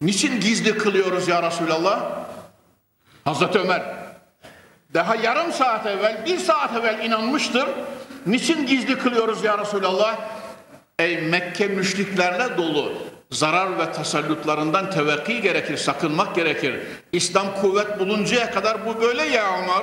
niçin 0.00 0.40
gizli 0.40 0.78
kılıyoruz 0.78 1.28
ya 1.28 1.42
Resulallah? 1.42 2.10
Hazreti 3.24 3.58
Ömer 3.58 3.82
daha 4.94 5.14
yarım 5.14 5.52
saat 5.52 5.86
evvel, 5.86 6.26
bir 6.26 6.38
saat 6.38 6.76
evvel 6.76 7.04
inanmıştır. 7.04 7.68
Niçin 8.26 8.66
gizli 8.66 8.98
kılıyoruz 8.98 9.44
ya 9.44 9.58
Resulallah? 9.58 10.18
Ey 10.98 11.18
Mekke 11.18 11.66
müşriklerle 11.66 12.56
dolu 12.56 12.92
zarar 13.30 13.78
ve 13.78 13.92
tasallutlarından 13.92 14.90
tevekki 14.90 15.40
gerekir, 15.42 15.76
sakınmak 15.76 16.34
gerekir. 16.34 16.80
İslam 17.12 17.54
kuvvet 17.60 18.00
buluncaya 18.00 18.50
kadar 18.50 18.86
bu 18.86 19.00
böyle 19.00 19.22
ya 19.22 19.58
Ömer. 19.58 19.82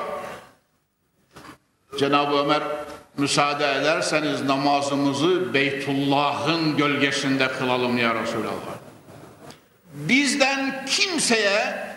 Cenab-ı 2.00 2.38
Ömer 2.38 2.64
müsaade 3.18 3.72
ederseniz 3.72 4.42
namazımızı 4.42 5.54
Beytullah'ın 5.54 6.78
gölgesinde 6.78 7.48
kılalım 7.48 7.98
ya 7.98 8.16
Resulallah. 8.16 8.74
Bizden 9.94 10.86
kimseye 10.86 11.88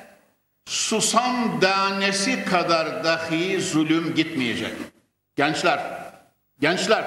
susam 0.67 1.61
danesi 1.63 2.45
kadar 2.45 3.05
dahi 3.05 3.61
zulüm 3.61 4.15
gitmeyecek. 4.15 4.73
Gençler, 5.37 6.06
gençler, 6.61 7.05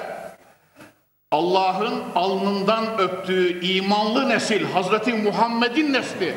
Allah'ın 1.30 2.02
alnından 2.14 2.98
öptüğü 2.98 3.60
imanlı 3.66 4.28
nesil, 4.28 4.64
Hazreti 4.64 5.12
Muhammed'in 5.12 5.92
nesli, 5.92 6.34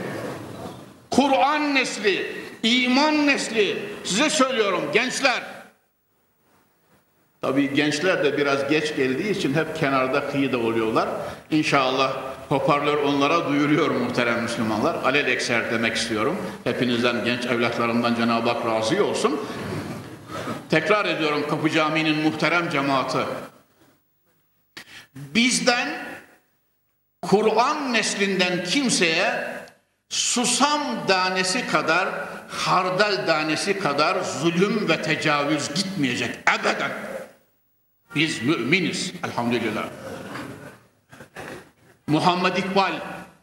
Kur'an 1.11 1.75
nesli, 1.75 2.35
iman 2.63 3.27
nesli, 3.27 3.77
size 4.03 4.29
söylüyorum 4.29 4.81
gençler, 4.93 5.43
Tabii 7.43 7.73
gençler 7.73 8.23
de 8.23 8.37
biraz 8.37 8.69
geç 8.69 8.95
geldiği 8.95 9.29
için 9.29 9.53
hep 9.53 9.75
kenarda 9.75 10.31
kıyıda 10.31 10.57
oluyorlar. 10.57 11.09
İnşallah 11.51 12.13
hoparlör 12.49 12.97
onlara 12.97 13.47
duyuruyor 13.49 13.91
muhterem 13.91 14.41
Müslümanlar. 14.43 14.95
Alel 15.03 15.27
ekser 15.27 15.71
demek 15.71 15.95
istiyorum. 15.95 16.37
Hepinizden 16.63 17.25
genç 17.25 17.45
evlatlarımdan 17.45 18.15
Cenab-ı 18.15 18.49
Hak 18.49 18.65
razı 18.65 19.05
olsun. 19.05 19.39
Tekrar 20.73 21.05
ediyorum 21.05 21.47
Kapı 21.49 21.69
Camii'nin 21.69 22.17
muhterem 22.17 22.69
cemaati. 22.69 23.17
Bizden 25.15 25.89
Kur'an 27.21 27.93
neslinden 27.93 28.63
kimseye 28.63 29.47
susam 30.09 31.07
tanesi 31.07 31.67
kadar, 31.67 32.09
hardal 32.49 33.25
tanesi 33.25 33.79
kadar 33.79 34.23
zulüm 34.23 34.89
ve 34.89 35.01
tecavüz 35.01 35.73
gitmeyecek. 35.73 36.35
Ebeden. 36.59 36.91
Biz 38.15 38.43
müminiz 38.43 39.13
elhamdülillah. 39.23 39.85
Muhammed 42.07 42.57
İkbal 42.57 42.93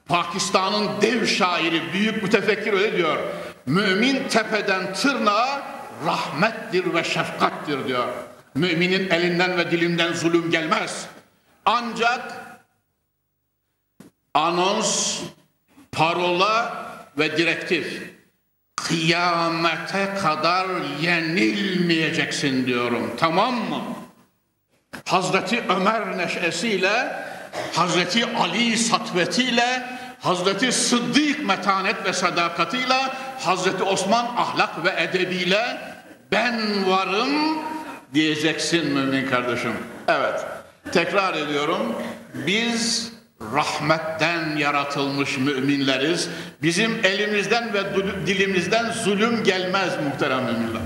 Pakistan'ın 0.07 1.03
dev 1.03 1.27
şairi, 1.27 1.93
büyük 1.93 2.23
mütefekkir 2.23 2.73
öyle 2.73 2.97
diyor. 2.97 3.19
Mümin 3.66 4.29
tepeden 4.29 4.95
tırnağa 4.95 5.80
rahmettir 6.06 6.94
ve 6.94 7.04
şefkattir 7.04 7.88
diyor. 7.88 8.08
Müminin 8.54 9.10
elinden 9.10 9.58
ve 9.58 9.70
dilinden 9.70 10.12
zulüm 10.12 10.50
gelmez. 10.50 11.06
Ancak 11.64 12.32
anons, 14.34 15.20
parola 15.92 16.86
ve 17.18 17.36
direktif 17.36 18.02
kıyamete 18.76 20.14
kadar 20.22 20.66
yenilmeyeceksin 21.00 22.66
diyorum. 22.66 23.16
Tamam 23.18 23.54
mı? 23.54 23.82
Hazreti 25.06 25.64
Ömer 25.68 26.18
neşesiyle, 26.18 27.24
Hazreti 27.74 28.26
Ali 28.36 28.76
satvetiyle, 28.76 29.98
Hazreti 30.20 30.72
Sıddık 30.72 31.46
metanet 31.46 32.04
ve 32.04 32.12
sadakatiyle, 32.12 32.98
Hazreti 33.40 33.83
Osman 33.83 34.24
ahlak 34.24 34.85
ve 34.85 35.03
edebiyle 35.03 35.79
ben 36.33 36.61
varım 36.90 37.59
diyeceksin 38.14 38.87
mümin 38.87 39.31
kardeşim. 39.31 39.72
Evet. 40.09 40.40
Tekrar 40.92 41.35
ediyorum. 41.35 41.94
Biz 42.35 43.12
rahmetten 43.55 44.57
yaratılmış 44.57 45.38
müminleriz. 45.38 46.29
Bizim 46.62 47.00
elimizden 47.05 47.74
ve 47.74 47.81
dilimizden 48.26 48.90
zulüm 48.90 49.44
gelmez 49.44 49.92
muhterem 50.05 50.44
müminler. 50.44 50.83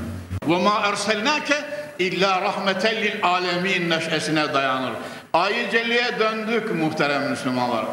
Ve 0.48 0.58
ma 0.58 0.80
erselnake 0.84 1.54
illa 1.98 2.40
rahmeten 2.40 2.96
lil 2.96 3.12
alemin 3.22 3.90
neşesine 3.90 4.54
dayanır. 4.54 4.92
Ayı 5.32 5.70
celliye 5.70 6.18
döndük 6.18 6.74
muhterem 6.74 7.30
Müslümanlar. 7.30 7.84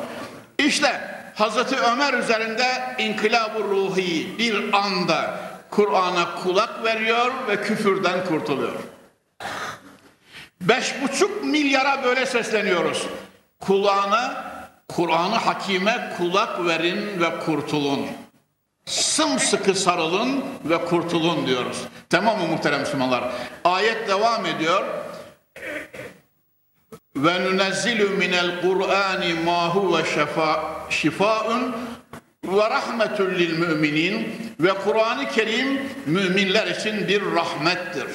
İşte 0.58 1.11
Hazreti 1.42 1.76
Ömer 1.80 2.14
üzerinde 2.14 2.96
inkılab-ı 2.98 3.64
ruhi 3.64 4.38
bir 4.38 4.74
anda 4.74 5.40
Kur'an'a 5.70 6.36
kulak 6.36 6.84
veriyor 6.84 7.32
ve 7.48 7.62
küfürden 7.62 8.26
kurtuluyor. 8.26 8.76
Beş 10.62 11.02
buçuk 11.02 11.44
milyara 11.44 12.04
böyle 12.04 12.26
sesleniyoruz. 12.26 13.06
Kulağına, 13.60 14.44
Kur'an'ı 14.88 15.36
hakime 15.36 16.14
kulak 16.18 16.66
verin 16.66 17.22
ve 17.22 17.40
kurtulun 17.46 18.06
sımsıkı 18.86 19.76
sarılın 19.76 20.46
ve 20.66 20.86
kurtulun 20.86 21.48
diyoruz. 21.48 21.78
Tamam 22.10 22.40
mı 22.40 22.48
muhterem 22.48 22.80
Müslümanlar? 22.80 23.32
Ayet 23.64 24.08
devam 24.08 24.46
ediyor. 24.46 24.84
Ve 27.16 27.44
nunezzilu 27.44 28.10
minel 28.10 28.62
Kur'ani 28.62 29.34
ma 29.34 29.76
huve 29.76 30.04
şifaun 30.90 31.76
ve 32.44 32.70
rahmetun 32.70 33.30
lil 33.30 33.58
müminin 33.58 34.36
ve 34.60 34.74
Kur'an-ı 34.74 35.30
Kerim 35.30 35.82
müminler 36.06 36.68
için 36.68 37.08
bir 37.08 37.22
rahmettir. 37.36 38.08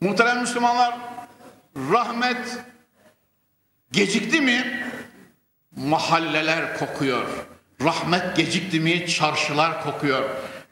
Muhterem 0.00 0.40
Müslümanlar 0.40 0.94
rahmet 1.76 2.58
gecikti 3.92 4.40
mi 4.40 4.84
mahalleler 5.76 6.78
kokuyor. 6.78 7.26
Rahmet 7.82 8.36
gecikti 8.36 8.80
mi 8.80 9.06
çarşılar 9.06 9.82
kokuyor. 9.82 10.22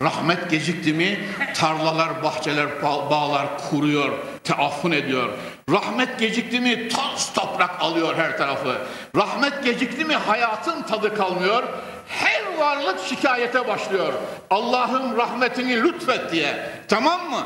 Rahmet 0.03 0.51
gecikti 0.51 0.93
mi 0.93 1.19
tarlalar, 1.55 2.23
bahçeler, 2.23 2.83
bağlar 2.83 3.49
kuruyor, 3.71 4.19
teaffun 4.45 4.91
ediyor. 4.91 5.31
Rahmet 5.71 6.19
gecikti 6.19 6.61
mi 6.61 6.89
toz 6.89 7.33
toprak 7.33 7.81
alıyor 7.81 8.17
her 8.17 8.39
tarafı. 8.39 8.79
Rahmet 9.17 9.65
gecikti 9.65 10.05
mi 10.05 10.15
hayatın 10.15 10.83
tadı 10.83 11.15
kalmıyor. 11.15 11.63
Her 12.09 12.59
varlık 12.59 13.01
şikayete 13.01 13.69
başlıyor. 13.69 14.13
Allah'ım 14.51 15.17
rahmetini 15.17 15.83
lütfet 15.83 16.33
diye. 16.33 16.71
Tamam 16.89 17.31
mı? 17.31 17.45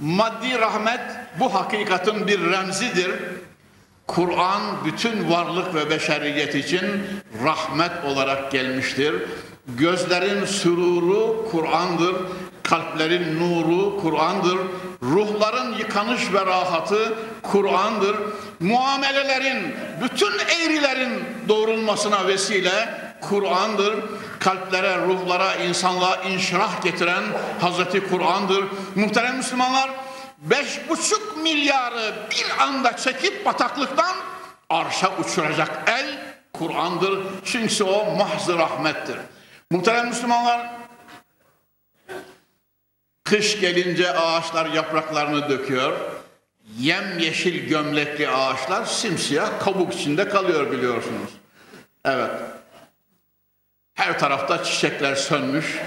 Maddi 0.00 0.58
rahmet 0.58 1.00
bu 1.40 1.54
hakikatin 1.54 2.26
bir 2.26 2.50
remzidir. 2.50 3.10
Kur'an 4.06 4.62
bütün 4.84 5.30
varlık 5.30 5.74
ve 5.74 5.90
beşeriyet 5.90 6.54
için 6.54 6.84
rahmet 7.44 8.04
olarak 8.04 8.52
gelmiştir. 8.52 9.14
Gözlerin 9.66 10.44
süruru 10.44 11.48
Kur'an'dır, 11.50 12.16
kalplerin 12.62 13.40
nuru 13.40 14.00
Kur'an'dır, 14.00 14.58
ruhların 15.02 15.74
yıkanış 15.74 16.32
ve 16.32 16.46
rahatı 16.46 17.14
Kur'an'dır. 17.42 18.16
Muamelelerin, 18.60 19.74
bütün 20.02 20.32
eğrilerin 20.38 21.24
doğrulmasına 21.48 22.26
vesile 22.26 23.00
Kur'an'dır. 23.20 23.94
Kalplere, 24.38 24.98
ruhlara, 25.06 25.54
insanlığa 25.54 26.16
inşirah 26.16 26.82
getiren 26.82 27.24
Hazreti 27.60 28.08
Kur'an'dır. 28.08 28.64
Muhterem 28.94 29.36
Müslümanlar, 29.36 29.90
beş 30.38 30.88
buçuk 30.88 31.36
milyarı 31.36 32.14
bir 32.30 32.62
anda 32.62 32.96
çekip 32.96 33.46
bataklıktan 33.46 34.16
arşa 34.70 35.10
uçuracak 35.18 35.70
el 35.86 36.06
Kur'an'dır. 36.52 37.18
Çünkü 37.44 37.84
o 37.84 38.16
mahzı 38.16 38.58
rahmettir. 38.58 39.16
Muhterem 39.70 40.08
Müslümanlar, 40.08 40.79
kış 43.30 43.60
gelince 43.60 44.12
ağaçlar 44.12 44.66
yapraklarını 44.66 45.48
döküyor. 45.48 45.92
Yem 46.78 47.18
yeşil 47.18 47.68
gömlekli 47.68 48.28
ağaçlar 48.28 48.84
simsiyah 48.84 49.60
kabuk 49.60 49.94
içinde 49.94 50.28
kalıyor 50.28 50.72
biliyorsunuz. 50.72 51.30
Evet. 52.04 52.30
Her 53.94 54.18
tarafta 54.18 54.64
çiçekler 54.64 55.14
sönmüş. 55.14 55.78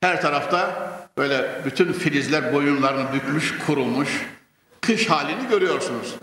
Her 0.00 0.22
tarafta 0.22 0.90
böyle 1.18 1.50
bütün 1.64 1.92
filizler 1.92 2.54
boyunlarını 2.54 3.12
bükmüş, 3.12 3.58
kurumuş. 3.66 4.26
Kış 4.80 5.10
halini 5.10 5.48
görüyorsunuz. 5.48 6.14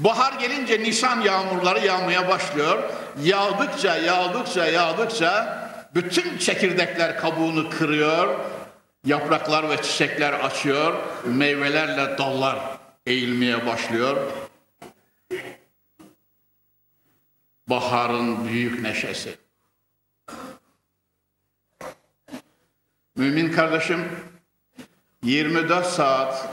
Bahar 0.00 0.32
gelince 0.32 0.80
Nisan 0.82 1.20
yağmurları 1.20 1.86
yağmaya 1.86 2.28
başlıyor. 2.28 2.82
Yağdıkça, 3.22 3.96
yağdıkça, 3.96 4.66
yağdıkça 4.66 5.58
bütün 5.94 6.38
çekirdekler 6.38 7.18
kabuğunu 7.18 7.70
kırıyor. 7.70 8.57
Yapraklar 9.08 9.70
ve 9.70 9.82
çiçekler 9.82 10.32
açıyor. 10.32 10.94
Meyvelerle 11.24 12.18
dallar 12.18 12.58
eğilmeye 13.06 13.66
başlıyor. 13.66 14.16
Baharın 17.66 18.48
büyük 18.48 18.80
neşesi. 18.82 19.38
Mümin 23.16 23.52
kardeşim 23.52 24.08
24 25.22 25.86
saat 25.86 26.48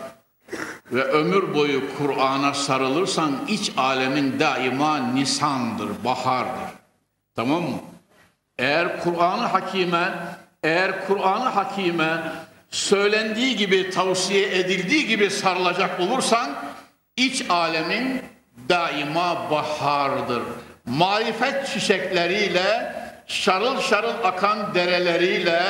ve 0.91 1.03
ömür 1.03 1.53
boyu 1.53 1.97
Kur'an'a 1.97 2.53
sarılırsan 2.53 3.45
iç 3.47 3.71
alemin 3.77 4.39
daima 4.39 4.97
nisandır, 4.97 6.03
bahardır. 6.05 6.69
Tamam 7.35 7.63
mı? 7.63 7.79
Eğer 8.57 9.03
Kur'an-ı 9.03 9.45
Hakime, 9.45 10.37
eğer 10.65 11.07
Kur'an-ı 11.07 11.49
Hakime 11.49 12.21
söylendiği 12.69 13.55
gibi, 13.55 13.89
tavsiye 13.89 14.59
edildiği 14.59 15.07
gibi 15.07 15.29
sarılacak 15.29 15.99
olursan 15.99 16.49
iç 17.17 17.45
alemin 17.49 18.21
daima 18.69 19.51
bahardır. 19.51 20.43
Marifet 20.85 21.67
çiçekleriyle, 21.67 22.95
şarıl 23.27 23.81
şarıl 23.81 24.13
akan 24.23 24.75
dereleriyle, 24.75 25.61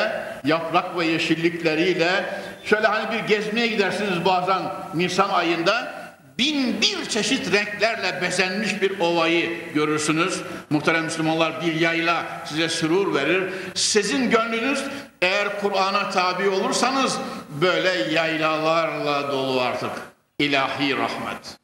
yaprak 0.45 0.97
ve 0.97 1.05
yeşillikleriyle 1.05 2.25
şöyle 2.63 2.87
hani 2.87 3.13
bir 3.13 3.27
gezmeye 3.27 3.67
gidersiniz 3.67 4.25
bazen 4.25 4.61
Nisan 4.93 5.29
ayında 5.29 5.93
bin 6.37 6.81
bir 6.81 7.05
çeşit 7.09 7.51
renklerle 7.53 8.21
bezenmiş 8.21 8.81
bir 8.81 8.99
ovayı 8.99 9.73
görürsünüz. 9.73 10.41
Muhterem 10.69 11.03
Müslümanlar 11.03 11.65
bir 11.65 11.73
yayla 11.73 12.43
size 12.45 12.69
sürur 12.69 13.15
verir. 13.15 13.53
Sizin 13.73 14.29
gönlünüz 14.29 14.83
eğer 15.21 15.61
Kur'an'a 15.61 16.09
tabi 16.09 16.49
olursanız 16.49 17.17
böyle 17.61 18.13
yaylalarla 18.13 19.31
dolu 19.31 19.61
artık. 19.61 19.91
İlahi 20.39 20.97
rahmet. 20.97 21.57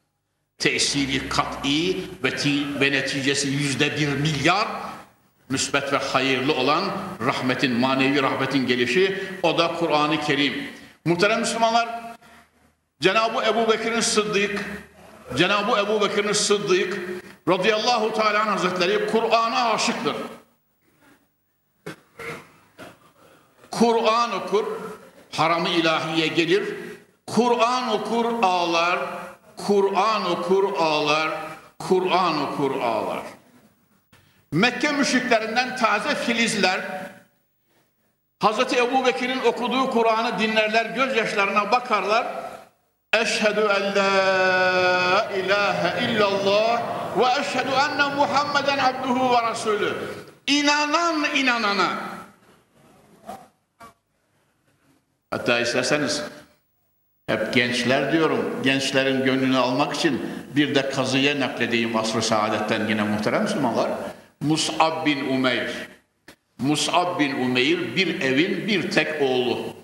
Tesiri 0.58 1.30
kat'i 1.30 1.98
ve, 2.24 2.32
ve 2.80 2.92
neticesi 2.92 3.48
yüzde 3.48 3.98
bir 3.98 4.08
milyar 4.08 4.68
müsbet 5.50 5.94
ve 5.94 5.98
hayırlı 5.98 6.54
olan 6.54 6.84
rahmetin, 7.26 7.72
manevi 7.72 8.22
rahmetin 8.22 8.68
gelişi 8.68 9.24
o 9.44 9.58
da 9.58 9.68
Kur'an-ı 9.68 10.22
Kerim. 10.22 10.54
Muhterem 11.06 11.40
Müslümanlar 11.40 12.01
Cenab-ı 13.02 13.46
Ebu 13.46 13.72
Bekir'in 13.72 14.00
Sıddık 14.00 14.66
Cenab-ı 15.38 15.80
Ebu 15.80 16.02
Bekir'in 16.02 16.34
Sıddık 16.34 17.00
radıyallahu 17.50 18.14
teala 18.14 18.46
hazretleri 18.46 19.08
Kur'an'a 19.12 19.74
aşıktır. 19.74 20.16
Kur'an 23.72 24.32
okur, 24.32 24.66
haramı 25.32 25.70
ilahiye 25.70 26.28
gelir. 26.28 26.76
Kur'an 27.28 27.90
okur 27.90 28.26
ağlar, 28.44 29.00
Kur'an 29.68 30.32
okur 30.32 30.78
ağlar, 30.80 31.30
Kur'an 31.80 32.42
okur 32.42 32.82
ağlar. 32.82 33.24
Mekke 34.52 34.92
müşriklerinden 34.92 35.78
taze 35.78 36.16
filizler 36.16 36.82
Hazreti 38.40 38.78
Ebu 38.78 39.06
Bekir'in 39.06 39.40
okuduğu 39.40 39.90
Kur'an'ı 39.90 40.40
dinlerler, 40.40 40.86
gözyaşlarına 40.86 41.72
bakarlar. 41.72 42.51
Eşhedü 43.16 43.60
en 43.60 43.96
la 43.96 45.32
ilahe 45.36 46.06
illallah 46.06 46.82
ve 47.18 47.42
eşhedü 47.42 47.70
enne 47.70 48.16
Muhammeden 48.16 48.78
abduhu 48.78 49.34
ve 49.34 49.42
rasulü. 49.42 49.94
İnanan 50.48 51.36
inanana. 51.36 51.90
Hatta 55.32 55.60
isterseniz 55.60 56.24
hep 57.28 57.54
gençler 57.54 58.12
diyorum. 58.12 58.60
Gençlerin 58.64 59.26
gönlünü 59.26 59.58
almak 59.58 59.96
için 59.96 60.22
bir 60.56 60.76
de 60.76 60.90
kazıya 60.90 61.40
nakledeyim 61.40 61.96
asr-ı 61.98 62.22
saadetten 62.22 62.88
yine 62.88 63.04
muhterem 63.04 63.44
Müslümanlar. 63.44 63.92
Mus'ab 64.42 65.06
bin 65.06 65.30
Umeyr. 65.30 65.72
Mus'ab 66.60 67.20
bin 67.20 67.36
Umeyr 67.36 67.96
bir 67.96 68.22
evin 68.22 68.68
bir 68.68 68.92
tek 68.92 69.22
oğlu. 69.22 69.81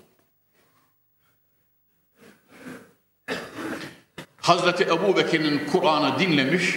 Hazreti 4.48 4.84
Ebu 4.84 5.16
Bekir'in 5.16 5.66
Kur'an'ı 5.72 6.18
dinlemiş, 6.18 6.74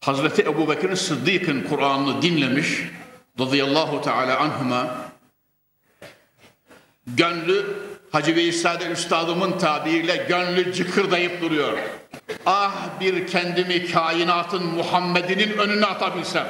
Hazreti 0.00 0.42
Ebu 0.42 0.68
Bekir'in 0.68 0.94
Sıddık'ın 0.94 1.62
Kur'an'ını 1.68 2.22
dinlemiş, 2.22 2.68
radıyallahu 3.40 4.02
teala 4.02 4.38
anhuma, 4.38 4.86
gönlü 7.06 7.76
Hacı 8.12 8.36
Veysade 8.36 8.86
Üstadımın 8.86 9.58
tabiriyle 9.58 10.16
gönlü 10.16 10.72
cıkırdayıp 10.72 11.40
duruyor. 11.40 11.78
Ah 12.46 13.00
bir 13.00 13.26
kendimi 13.26 13.86
kainatın 13.86 14.66
Muhammed'inin 14.66 15.58
önüne 15.58 15.86
atabilsem. 15.86 16.46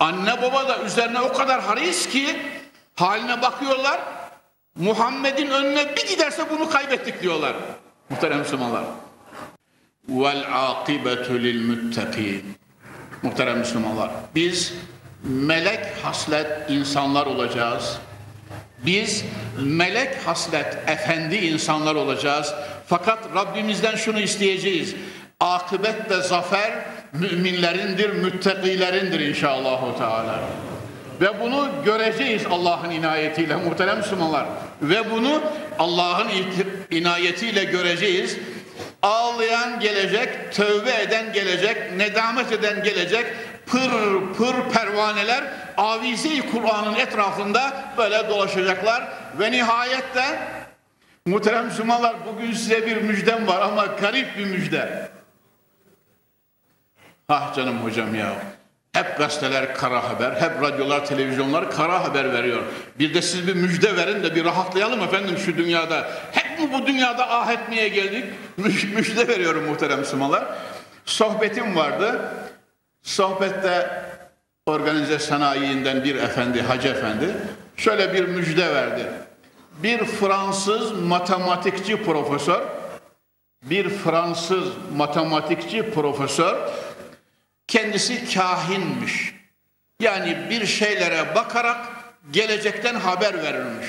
Anne 0.00 0.42
baba 0.42 0.68
da 0.68 0.82
üzerine 0.82 1.20
o 1.20 1.32
kadar 1.32 1.60
haris 1.62 2.08
ki 2.08 2.36
haline 2.94 3.42
bakıyorlar. 3.42 4.19
Muhammed'in 4.76 5.50
önüne 5.50 5.96
bir 5.96 6.08
giderse 6.08 6.50
bunu 6.50 6.70
kaybettik 6.70 7.22
diyorlar. 7.22 7.56
Muhterem 8.10 8.38
Müslümanlar. 8.38 8.84
Vel 10.08 10.44
akibetu 10.52 11.34
lil 11.34 11.66
muttaqin. 11.66 12.54
Muhterem 13.22 13.58
Müslümanlar. 13.58 14.10
Biz 14.34 14.74
melek 15.22 15.86
haslet 16.02 16.70
insanlar 16.70 17.26
olacağız. 17.26 17.98
Biz 18.86 19.24
melek 19.58 20.16
haslet 20.26 20.78
efendi 20.86 21.36
insanlar 21.36 21.94
olacağız. 21.94 22.54
Fakat 22.86 23.18
Rabbimizden 23.34 23.96
şunu 23.96 24.20
isteyeceğiz. 24.20 24.94
Akıbet 25.40 26.10
ve 26.10 26.22
zafer 26.22 26.84
müminlerindir, 27.12 28.10
müttakilerindir 28.10 29.20
inşallah 29.20 29.98
Teala. 29.98 30.40
Ve 31.20 31.40
bunu 31.40 31.68
göreceğiz 31.84 32.42
Allah'ın 32.50 32.90
inayetiyle 32.90 33.56
muhterem 33.56 33.98
Müslümanlar. 33.98 34.46
Ve 34.82 35.10
bunu 35.10 35.42
Allah'ın 35.78 36.28
inayetiyle 36.90 37.64
göreceğiz. 37.64 38.38
Ağlayan 39.02 39.80
gelecek, 39.80 40.52
tövbe 40.52 41.02
eden 41.02 41.32
gelecek, 41.32 41.96
nedamet 41.96 42.52
eden 42.52 42.82
gelecek, 42.82 43.26
pır 43.66 43.90
pır 44.38 44.72
pervaneler 44.72 45.44
avize-i 45.76 46.50
Kur'an'ın 46.50 46.94
etrafında 46.94 47.92
böyle 47.98 48.28
dolaşacaklar 48.28 49.08
ve 49.38 49.52
nihayet 49.52 50.14
de 50.14 50.38
muhterem 51.26 51.64
Müslümanlar 51.64 52.16
bugün 52.26 52.52
size 52.52 52.86
bir 52.86 52.96
müjdem 52.96 53.46
var 53.46 53.60
ama 53.60 53.86
garip 53.86 54.38
bir 54.38 54.44
müjde. 54.44 55.08
Ah 57.28 57.54
canım 57.54 57.78
hocam 57.78 58.14
ya. 58.14 58.32
Hep 58.92 59.18
gazeteler 59.18 59.74
kara 59.74 60.10
haber, 60.10 60.32
hep 60.32 60.62
radyolar, 60.62 61.06
televizyonlar 61.06 61.70
kara 61.70 62.04
haber 62.04 62.32
veriyor. 62.32 62.62
Bir 62.98 63.14
de 63.14 63.22
siz 63.22 63.46
bir 63.46 63.54
müjde 63.54 63.96
verin 63.96 64.22
de 64.22 64.34
bir 64.34 64.44
rahatlayalım 64.44 65.02
efendim 65.02 65.38
şu 65.38 65.56
dünyada. 65.56 66.10
Hep 66.32 66.58
mi 66.58 66.72
bu 66.72 66.86
dünyada 66.86 67.30
ah 67.30 67.52
etmeye 67.52 67.88
geldik? 67.88 68.24
müjde 68.94 69.28
veriyorum 69.28 69.64
muhterem 69.64 69.98
Müslümanlar. 69.98 70.44
Sohbetim 71.04 71.76
vardı. 71.76 72.20
Sohbette 73.02 73.90
organize 74.66 75.18
sanayiinden 75.18 76.04
bir 76.04 76.14
efendi, 76.14 76.62
hacı 76.62 76.88
efendi 76.88 77.26
şöyle 77.76 78.14
bir 78.14 78.28
müjde 78.28 78.74
verdi. 78.74 79.06
Bir 79.82 80.04
Fransız 80.04 80.92
matematikçi 80.92 82.02
profesör, 82.04 82.60
bir 83.62 83.88
Fransız 83.88 84.68
matematikçi 84.96 85.90
profesör 85.90 86.56
kendisi 87.70 88.34
kahinmiş. 88.34 89.34
Yani 90.00 90.38
bir 90.50 90.66
şeylere 90.66 91.34
bakarak 91.34 91.86
gelecekten 92.32 92.94
haber 92.94 93.42
verirmiş. 93.42 93.86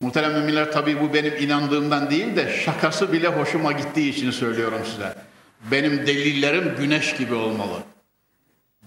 Muhterem 0.00 0.32
müminler 0.32 0.72
tabii 0.72 1.00
bu 1.00 1.14
benim 1.14 1.36
inandığımdan 1.36 2.10
değil 2.10 2.36
de 2.36 2.62
şakası 2.64 3.12
bile 3.12 3.28
hoşuma 3.28 3.72
gittiği 3.72 4.10
için 4.10 4.30
söylüyorum 4.30 4.80
size. 4.90 5.14
Benim 5.70 6.06
delillerim 6.06 6.76
güneş 6.78 7.16
gibi 7.16 7.34
olmalı. 7.34 7.78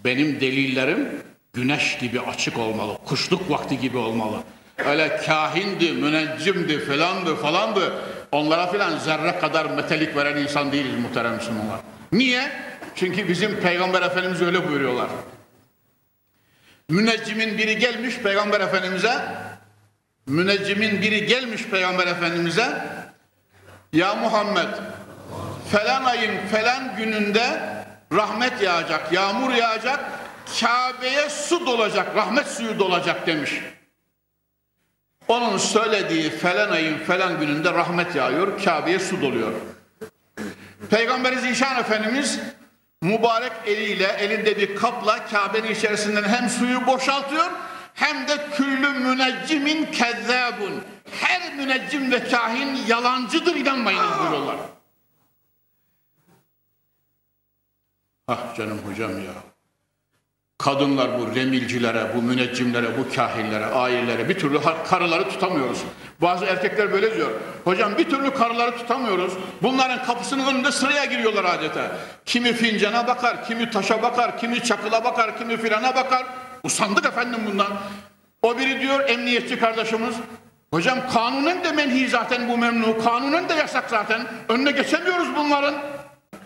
Benim 0.06 0.40
delillerim 0.42 1.10
güneş 1.54 1.98
gibi 1.98 2.22
açık 2.22 2.58
olmalı. 2.58 2.98
Kuşluk 3.06 3.50
vakti 3.50 3.80
gibi 3.80 3.98
olmalı. 3.98 4.38
Öyle 4.78 5.18
kahindi, 5.18 5.92
müneccimdi 5.92 6.80
falandı 6.80 7.36
falandı. 7.36 7.94
Onlara 8.32 8.68
filan 8.68 8.98
zerre 8.98 9.40
kadar 9.40 9.66
metelik 9.66 10.16
veren 10.16 10.38
insan 10.38 10.72
değiliz 10.72 11.00
muhterem 11.00 11.36
Müslümanlar. 11.36 11.80
Niye? 12.12 12.52
Çünkü 12.96 13.28
bizim 13.28 13.60
Peygamber 13.60 14.02
Efendimiz 14.02 14.42
öyle 14.42 14.68
buyuruyorlar. 14.68 15.10
Müneccimin 16.90 17.58
biri 17.58 17.78
gelmiş 17.78 18.18
Peygamber 18.18 18.62
Efendimiz'e 18.62 19.20
müneccimin 20.26 21.02
biri 21.02 21.26
gelmiş 21.26 21.64
Peygamber 21.64 22.08
Efendimiz'e 22.08 22.86
Ya 23.94 24.16
Muhammed 24.16 24.70
falan 25.72 26.04
ayın 26.04 26.48
falan 26.48 26.96
gününde 26.96 27.76
rahmet 28.14 28.62
yağacak, 28.62 29.14
yağmur 29.14 29.54
yağacak, 29.54 30.00
Kabe'ye 30.60 31.30
su 31.30 31.66
dolacak, 31.66 32.16
rahmet 32.16 32.48
suyu 32.48 32.80
dolacak 32.80 33.28
demiş. 33.28 33.52
Onun 35.28 35.58
söylediği 35.58 36.30
falan 36.30 36.72
ayın 36.72 36.98
falan 36.98 37.40
gününde 37.40 37.74
rahmet 37.74 38.16
yağıyor, 38.16 38.64
Kabe'ye 38.64 39.00
su 39.00 39.22
doluyor. 39.22 39.52
Peygamberi 40.90 41.40
Zişan 41.40 41.80
Efendimiz 41.80 42.40
mübarek 43.02 43.52
eliyle, 43.66 44.08
elinde 44.08 44.58
bir 44.58 44.76
kapla 44.76 45.26
Kabe'nin 45.26 45.72
içerisinden 45.72 46.24
hem 46.24 46.50
suyu 46.50 46.88
boşaltıyor 46.88 47.52
hem 47.94 48.28
de 48.28 48.50
küllü 48.56 48.90
müneccimin 48.90 49.92
kezzabun. 49.92 50.84
Her 51.12 51.56
müneccim 51.56 52.12
ve 52.12 52.30
kahin 52.30 52.76
yalancıdır 52.88 53.56
inanmayınız 53.56 54.20
buyuruyorlar. 54.20 54.58
Ah 58.28 58.56
canım 58.58 58.78
hocam 58.78 59.12
ya. 59.12 59.55
Kadınlar 60.58 61.20
bu 61.20 61.36
remilcilere, 61.36 62.16
bu 62.16 62.22
müneccimlere, 62.22 62.98
bu 62.98 63.16
kahinlere, 63.16 63.66
ailelere 63.66 64.30
bir 64.30 64.40
türlü 64.40 64.60
karıları 64.90 65.30
tutamıyoruz. 65.30 65.80
Bazı 66.22 66.46
erkekler 66.46 66.92
böyle 66.92 67.16
diyor. 67.16 67.32
Hocam 67.64 67.98
bir 67.98 68.10
türlü 68.10 68.34
karıları 68.34 68.78
tutamıyoruz. 68.78 69.34
Bunların 69.62 70.06
kapısının 70.06 70.48
önünde 70.48 70.72
sıraya 70.72 71.06
giriyorlar 71.06 71.46
adeta. 71.46 71.92
Kimi 72.26 72.54
fincana 72.54 73.08
bakar, 73.08 73.46
kimi 73.46 73.70
taşa 73.70 74.02
bakar, 74.02 74.38
kimi 74.38 74.64
çakıla 74.64 75.04
bakar, 75.04 75.38
kimi 75.38 75.58
filana 75.58 75.96
bakar. 75.96 76.24
Usandık 76.64 77.06
efendim 77.06 77.40
bundan. 77.52 77.68
O 78.42 78.58
biri 78.58 78.82
diyor 78.82 79.10
emniyetçi 79.10 79.60
kardeşimiz. 79.60 80.16
Hocam 80.74 81.00
kanunen 81.14 81.64
de 81.64 81.72
menhi 81.72 82.08
zaten 82.08 82.50
bu 82.50 82.58
memnu. 82.58 83.04
Kanunen 83.04 83.50
de 83.50 83.54
yasak 83.54 83.90
zaten. 83.90 84.28
Önüne 84.50 84.72
geçemiyoruz 84.72 85.28
bunların. 85.36 85.76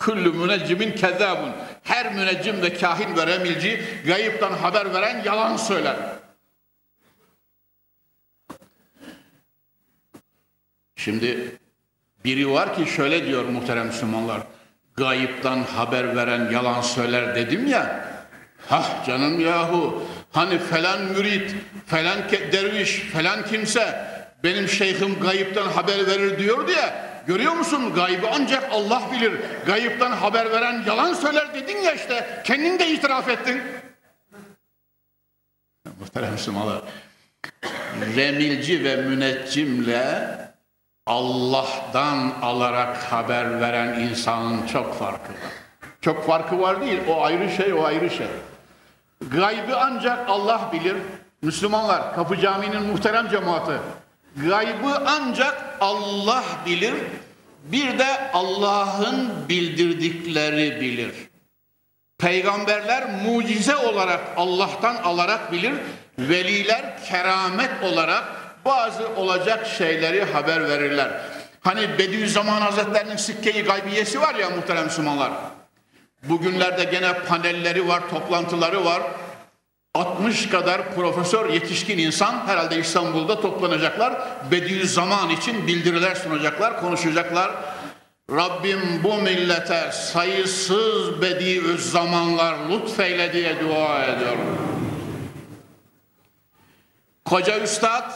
Küllü 0.00 0.32
müneccimin 0.32 0.92
kezzabun. 0.92 1.50
Her 1.82 2.14
müneccim 2.14 2.62
ve 2.62 2.74
kahin 2.74 3.16
ve 3.16 3.26
remilci 3.26 3.82
gayıptan 4.06 4.52
haber 4.52 4.94
veren 4.94 5.22
yalan 5.24 5.56
söyler. 5.56 5.96
Şimdi 10.96 11.56
biri 12.24 12.50
var 12.50 12.76
ki 12.76 12.90
şöyle 12.90 13.26
diyor 13.26 13.44
muhterem 13.44 13.86
Müslümanlar. 13.86 14.42
Gayıptan 14.96 15.62
haber 15.62 16.16
veren 16.16 16.50
yalan 16.50 16.80
söyler 16.80 17.34
dedim 17.34 17.66
ya. 17.66 18.10
Hah 18.68 19.06
canım 19.06 19.40
yahu. 19.40 20.02
Hani 20.32 20.58
falan 20.58 21.02
mürit, 21.02 21.54
falan 21.86 22.18
derviş, 22.52 23.00
falan 23.00 23.46
kimse 23.46 24.06
benim 24.44 24.68
şeyhim 24.68 25.20
gayıptan 25.20 25.68
haber 25.68 26.06
verir 26.06 26.38
diyor 26.38 26.68
diye 26.68 27.09
Görüyor 27.26 27.52
musun? 27.52 27.94
Gaybı 27.94 28.26
ancak 28.32 28.72
Allah 28.72 29.02
bilir. 29.12 29.32
Gayıptan 29.66 30.12
haber 30.12 30.52
veren 30.52 30.84
yalan 30.86 31.14
söyler 31.14 31.54
dedin 31.54 31.76
ya 31.76 31.92
işte. 31.92 32.42
Kendin 32.44 32.78
de 32.78 32.88
itiraf 32.88 33.28
ettin. 33.28 33.62
Muhterem 36.00 36.32
Müslümanlar. 36.32 36.82
Remilci 38.16 38.84
ve 38.84 38.96
müneccimle 38.96 40.38
Allah'tan 41.06 42.32
alarak 42.42 42.96
haber 42.96 43.60
veren 43.60 44.00
insanın 44.00 44.66
çok 44.66 44.94
farkı 44.94 45.32
var. 45.32 45.52
Çok 46.00 46.26
farkı 46.26 46.60
var 46.60 46.80
değil. 46.80 47.00
O 47.08 47.22
ayrı 47.22 47.50
şey, 47.50 47.72
o 47.72 47.84
ayrı 47.84 48.10
şey. 48.10 48.26
Gaybı 49.30 49.76
ancak 49.80 50.28
Allah 50.28 50.70
bilir. 50.72 50.96
Müslümanlar, 51.42 52.14
Kapı 52.14 52.36
Camii'nin 52.36 52.82
muhterem 52.82 53.28
cemaati, 53.28 53.72
Gaybı 54.36 55.02
ancak 55.06 55.76
Allah 55.80 56.44
bilir. 56.66 56.94
Bir 57.64 57.98
de 57.98 58.30
Allah'ın 58.32 59.48
bildirdikleri 59.48 60.80
bilir. 60.80 61.12
Peygamberler 62.18 63.04
mucize 63.24 63.76
olarak 63.76 64.20
Allah'tan 64.36 64.96
alarak 64.96 65.52
bilir. 65.52 65.72
Veliler 66.18 67.04
keramet 67.04 67.70
olarak 67.82 68.24
bazı 68.64 69.08
olacak 69.08 69.66
şeyleri 69.66 70.24
haber 70.24 70.68
verirler. 70.68 71.10
Hani 71.60 71.98
Bediüzzaman 71.98 72.60
Hazretlerinin 72.60 73.16
sikke-i 73.16 73.62
gaybiyesi 73.62 74.20
var 74.20 74.34
ya 74.34 74.50
muhterem 74.50 74.84
Müslümanlar. 74.84 75.32
Bugünlerde 76.22 76.84
gene 76.84 77.12
panelleri 77.12 77.88
var, 77.88 78.02
toplantıları 78.10 78.84
var. 78.84 79.02
60 79.94 80.48
kadar 80.48 80.94
profesör 80.94 81.50
yetişkin 81.50 81.98
insan 81.98 82.46
herhalde 82.46 82.78
İstanbul'da 82.78 83.40
toplanacaklar. 83.40 84.22
Bediüzzaman 84.50 85.30
için 85.30 85.66
bildiriler 85.66 86.14
sunacaklar, 86.14 86.80
konuşacaklar. 86.80 87.50
Rabbim 88.30 88.80
bu 89.04 89.14
millete 89.14 89.92
sayısız 89.92 91.22
bediüzzamanlar 91.22 92.56
lütfeyle 92.70 93.32
diye 93.32 93.60
dua 93.60 94.04
ediyorum. 94.04 94.58
Koca 97.24 97.60
üstad 97.60 98.10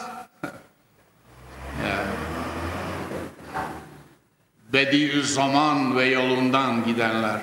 Bediüzzaman 4.73 5.97
ve 5.97 6.05
yolundan 6.05 6.83
gidenler 6.83 7.39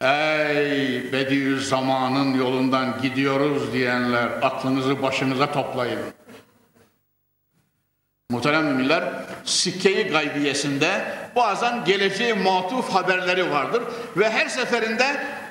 Ey 0.00 1.12
Bediüzzaman'ın 1.12 2.38
yolundan 2.38 3.02
gidiyoruz 3.02 3.72
diyenler 3.72 4.28
aklınızı 4.42 5.02
başınıza 5.02 5.52
toplayın. 5.52 5.98
Muhterem 8.30 8.64
müminler, 8.64 9.04
sikke-i 9.44 10.08
gaybiyesinde 10.08 11.04
bazen 11.36 11.84
geleceğe 11.84 12.32
matuf 12.32 12.94
haberleri 12.94 13.50
vardır 13.50 13.82
ve 14.16 14.30
her 14.30 14.48
seferinde 14.48 15.06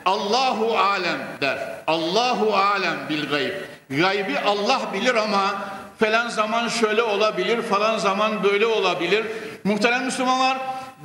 Allahu 0.05 0.77
alem 0.77 1.19
der. 1.41 1.59
Allahu 1.87 2.55
alem 2.55 2.97
bil 3.09 3.29
gayb. 3.29 3.53
Gaybi 3.89 4.39
Allah 4.39 4.81
bilir 4.93 5.15
ama 5.15 5.69
falan 5.99 6.29
zaman 6.29 6.67
şöyle 6.67 7.03
olabilir, 7.03 7.61
falan 7.61 7.97
zaman 7.97 8.43
böyle 8.43 8.65
olabilir. 8.65 9.25
Muhterem 9.63 10.05
Müslümanlar, 10.05 10.57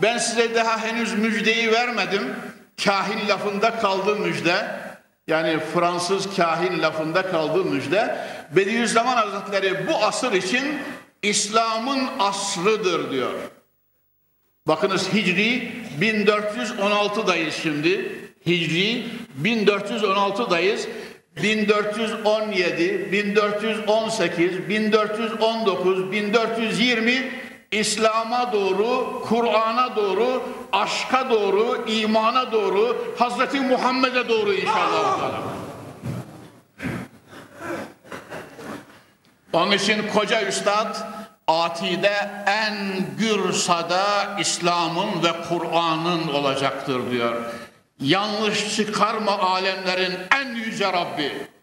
ben 0.02 0.18
size 0.18 0.54
daha 0.54 0.82
henüz 0.82 1.12
müjdeyi 1.18 1.72
vermedim 1.72 2.34
kahin 2.84 3.28
lafında 3.28 3.78
kaldı 3.78 4.16
müjde. 4.16 4.66
Yani 5.26 5.58
Fransız 5.74 6.36
kahin 6.36 6.82
lafında 6.82 7.30
kaldı 7.30 7.64
müjde. 7.64 8.16
Bediüzzaman 8.56 9.16
Hazretleri 9.16 9.86
bu 9.86 9.96
asır 9.96 10.32
için 10.32 10.64
İslam'ın 11.22 12.08
asrıdır 12.18 13.10
diyor. 13.10 13.32
Bakınız 14.66 15.14
Hicri 15.14 15.72
1416'dayız 16.00 17.52
şimdi. 17.62 18.12
Hicri 18.46 19.06
1416'dayız. 19.42 20.88
1417, 21.42 23.12
1418, 23.12 24.68
1419, 24.68 26.12
1420 26.12 27.30
İslam'a 27.80 28.52
doğru, 28.52 29.22
Kur'an'a 29.28 29.96
doğru, 29.96 30.42
aşka 30.72 31.30
doğru, 31.30 31.84
imana 31.86 32.52
doğru, 32.52 33.14
Hazreti 33.18 33.60
Muhammed'e 33.60 34.28
doğru 34.28 34.52
inşallah. 34.52 35.18
Onun 39.52 39.72
için 39.72 40.08
koca 40.14 40.42
üstad 40.42 40.96
atide 41.48 42.30
en 42.46 42.76
gürsada 43.18 44.04
İslam'ın 44.40 45.22
ve 45.22 45.32
Kur'an'ın 45.48 46.28
olacaktır 46.28 47.10
diyor. 47.10 47.42
Yanlış 48.00 48.76
çıkarma 48.76 49.38
alemlerin 49.38 50.18
en 50.40 50.54
yüce 50.54 50.92
Rabbi. 50.92 51.53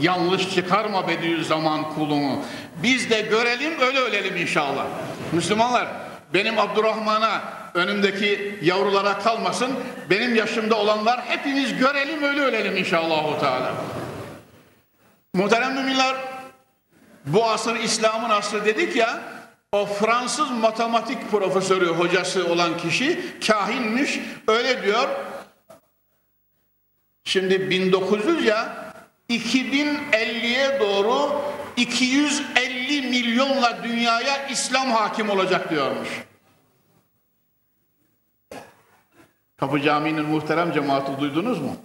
Yanlış 0.00 0.54
çıkarma 0.54 1.08
Bediüzzaman 1.08 1.94
kulunu. 1.94 2.42
Biz 2.82 3.10
de 3.10 3.20
görelim 3.20 3.80
öyle 3.80 3.98
ölelim 3.98 4.36
inşallah. 4.36 4.86
Müslümanlar 5.32 5.88
benim 6.34 6.58
Abdurrahman'a 6.58 7.42
önümdeki 7.74 8.58
yavrulara 8.62 9.18
kalmasın. 9.18 9.70
Benim 10.10 10.34
yaşımda 10.34 10.74
olanlar 10.78 11.20
hepimiz 11.20 11.78
görelim 11.78 12.22
öyle 12.22 12.40
ölelim 12.40 12.76
inşallah. 12.76 13.40
Teala. 13.40 13.74
Muhterem 15.34 15.74
müminler 15.74 16.16
bu 17.26 17.44
asır 17.44 17.76
İslam'ın 17.76 18.30
asrı 18.30 18.64
dedik 18.64 18.96
ya 18.96 19.20
o 19.72 19.86
Fransız 19.86 20.50
matematik 20.50 21.30
profesörü 21.30 21.86
hocası 21.86 22.52
olan 22.52 22.78
kişi 22.78 23.20
kahinmiş 23.46 24.20
öyle 24.48 24.82
diyor 24.82 25.08
Şimdi 27.24 27.70
1900 27.70 28.44
ya 28.44 28.83
2050'ye 29.30 30.80
doğru 30.80 31.42
250 31.76 33.02
milyonla 33.02 33.84
dünyaya 33.84 34.48
İslam 34.48 34.90
hakim 34.90 35.30
olacak 35.30 35.70
diyormuş. 35.70 36.08
Kapı 39.56 39.80
Camii'nin 39.80 40.24
muhterem 40.24 40.72
cemaati 40.72 41.20
duydunuz 41.20 41.60
mu? 41.60 41.76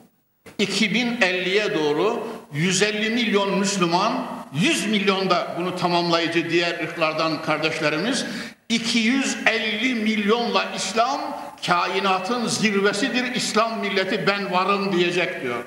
2050'ye 0.60 1.76
doğru 1.76 2.28
150 2.54 3.10
milyon 3.10 3.60
Müslüman, 3.60 4.26
100 4.54 4.88
milyon 4.88 5.30
da 5.30 5.56
bunu 5.60 5.76
tamamlayıcı 5.76 6.50
diğer 6.50 6.84
ırklardan 6.84 7.42
kardeşlerimiz, 7.42 8.26
250 8.70 9.96
milyonla 9.96 10.66
İslam 10.76 11.22
kainatın 11.66 12.48
zirvesidir 12.48 13.36
İslam 13.36 13.80
milleti 13.80 14.28
ben 14.28 14.52
varım 14.52 14.92
diyecek 14.92 15.44
diyor. 15.44 15.64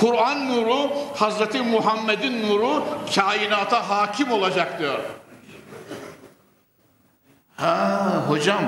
Kur'an 0.00 0.48
nuru 0.48 0.90
Hazreti 1.14 1.62
Muhammed'in 1.62 2.48
nuru 2.48 2.84
kainata 3.14 3.88
hakim 3.88 4.32
olacak 4.32 4.78
diyor. 4.78 4.98
Ha 7.56 8.24
hocam 8.28 8.62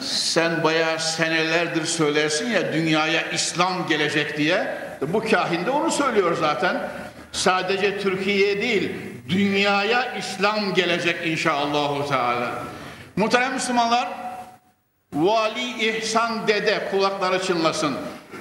sen 0.00 0.64
bayağı 0.64 0.98
senelerdir 0.98 1.84
söylersin 1.84 2.50
ya 2.50 2.72
dünyaya 2.72 3.30
İslam 3.30 3.86
gelecek 3.86 4.38
diye. 4.38 4.78
Bu 5.00 5.20
kahin 5.30 5.66
de 5.66 5.70
onu 5.70 5.90
söylüyor 5.90 6.36
zaten. 6.40 6.88
Sadece 7.32 7.98
Türkiye 7.98 8.62
değil 8.62 8.92
dünyaya 9.28 10.14
İslam 10.14 10.74
gelecek 10.74 11.26
inşallah. 11.26 12.08
Teala. 12.08 12.62
Muhterem 13.16 13.52
Müslümanlar 13.52 14.08
Vali 15.12 15.88
İhsan 15.88 16.48
Dede 16.48 16.88
kulakları 16.90 17.42
çınlasın. 17.42 17.96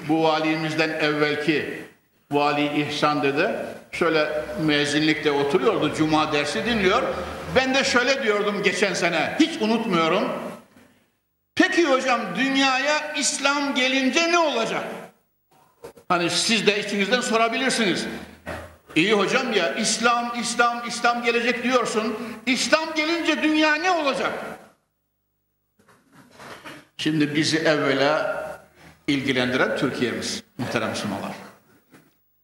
Bu 0.09 0.23
valimizden 0.23 0.89
evvelki 0.89 1.86
Vali 2.31 2.81
İhsan 2.81 3.23
Dede 3.23 3.65
şöyle 3.91 4.45
müezzinlikte 4.61 5.31
oturuyordu. 5.31 5.93
Cuma 5.95 6.33
dersi 6.33 6.65
dinliyor. 6.65 7.03
Ben 7.55 7.75
de 7.75 7.83
şöyle 7.83 8.23
diyordum 8.23 8.63
geçen 8.63 8.93
sene. 8.93 9.37
Hiç 9.39 9.61
unutmuyorum. 9.61 10.31
Peki 11.55 11.85
hocam 11.85 12.21
dünyaya 12.35 13.13
İslam 13.13 13.75
gelince 13.75 14.31
ne 14.31 14.39
olacak? 14.39 14.83
Hani 16.09 16.29
siz 16.29 16.67
de 16.67 16.79
içinizden 16.79 17.21
sorabilirsiniz. 17.21 18.05
İyi 18.95 19.13
hocam 19.13 19.53
ya 19.53 19.75
İslam, 19.75 20.33
İslam, 20.41 20.87
İslam 20.87 21.23
gelecek 21.23 21.63
diyorsun. 21.63 22.17
İslam 22.45 22.93
gelince 22.95 23.43
dünya 23.43 23.75
ne 23.75 23.91
olacak? 23.91 24.31
Şimdi 26.97 27.35
bizi 27.35 27.57
evvela 27.57 28.37
ilgilendiren 29.07 29.77
Türkiye'miz 29.77 30.43
muhterem 30.57 30.89
Müslümanlar. 30.89 31.46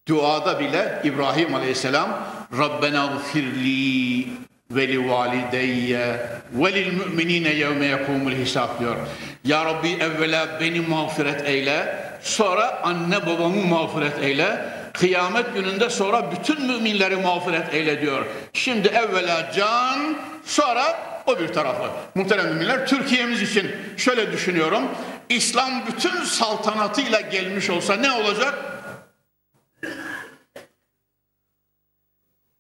Duada 0.07 0.59
bile 0.59 1.01
İbrahim 1.03 1.55
Aleyhisselam 1.55 2.09
Rabbena 2.57 3.05
gfirli 3.05 4.27
ve 4.71 4.87
li 4.87 5.09
valideyye 5.09 6.19
ve 6.53 6.73
lil 6.73 6.93
müminine 6.93 7.49
yevme 7.53 7.85
yekumul 7.85 8.31
hisab 8.31 8.79
diyor. 8.79 8.95
Ya 9.43 9.65
Rabbi 9.65 9.89
evvela 9.89 10.59
beni 10.59 10.79
mağfiret 10.81 11.47
eyle, 11.47 11.95
sonra 12.21 12.81
anne 12.83 13.25
babamı 13.25 13.65
mağfiret 13.65 14.23
eyle, 14.23 14.65
kıyamet 14.93 15.53
gününde 15.53 15.89
sonra 15.89 16.31
bütün 16.31 16.65
müminleri 16.65 17.15
mağfiret 17.15 17.73
eyle 17.73 18.01
diyor. 18.01 18.25
Şimdi 18.53 18.87
evvela 18.87 19.51
can, 19.55 20.17
sonra 20.45 20.83
o 21.25 21.39
bir 21.39 21.47
tarafı. 21.47 21.89
Muhterem 22.15 22.47
müminler 22.47 22.87
Türkiye'miz 22.87 23.41
için 23.41 23.71
şöyle 23.97 24.31
düşünüyorum. 24.31 24.83
İslam 25.29 25.71
bütün 25.87 26.23
saltanatıyla 26.23 27.21
gelmiş 27.21 27.69
olsa 27.69 27.95
ne 27.95 28.11
olacak? 28.11 28.72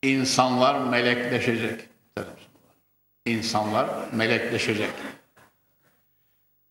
İnsanlar 0.03 0.75
melekleşecek. 0.79 1.81
İnsanlar 3.25 3.89
melekleşecek. 4.11 4.89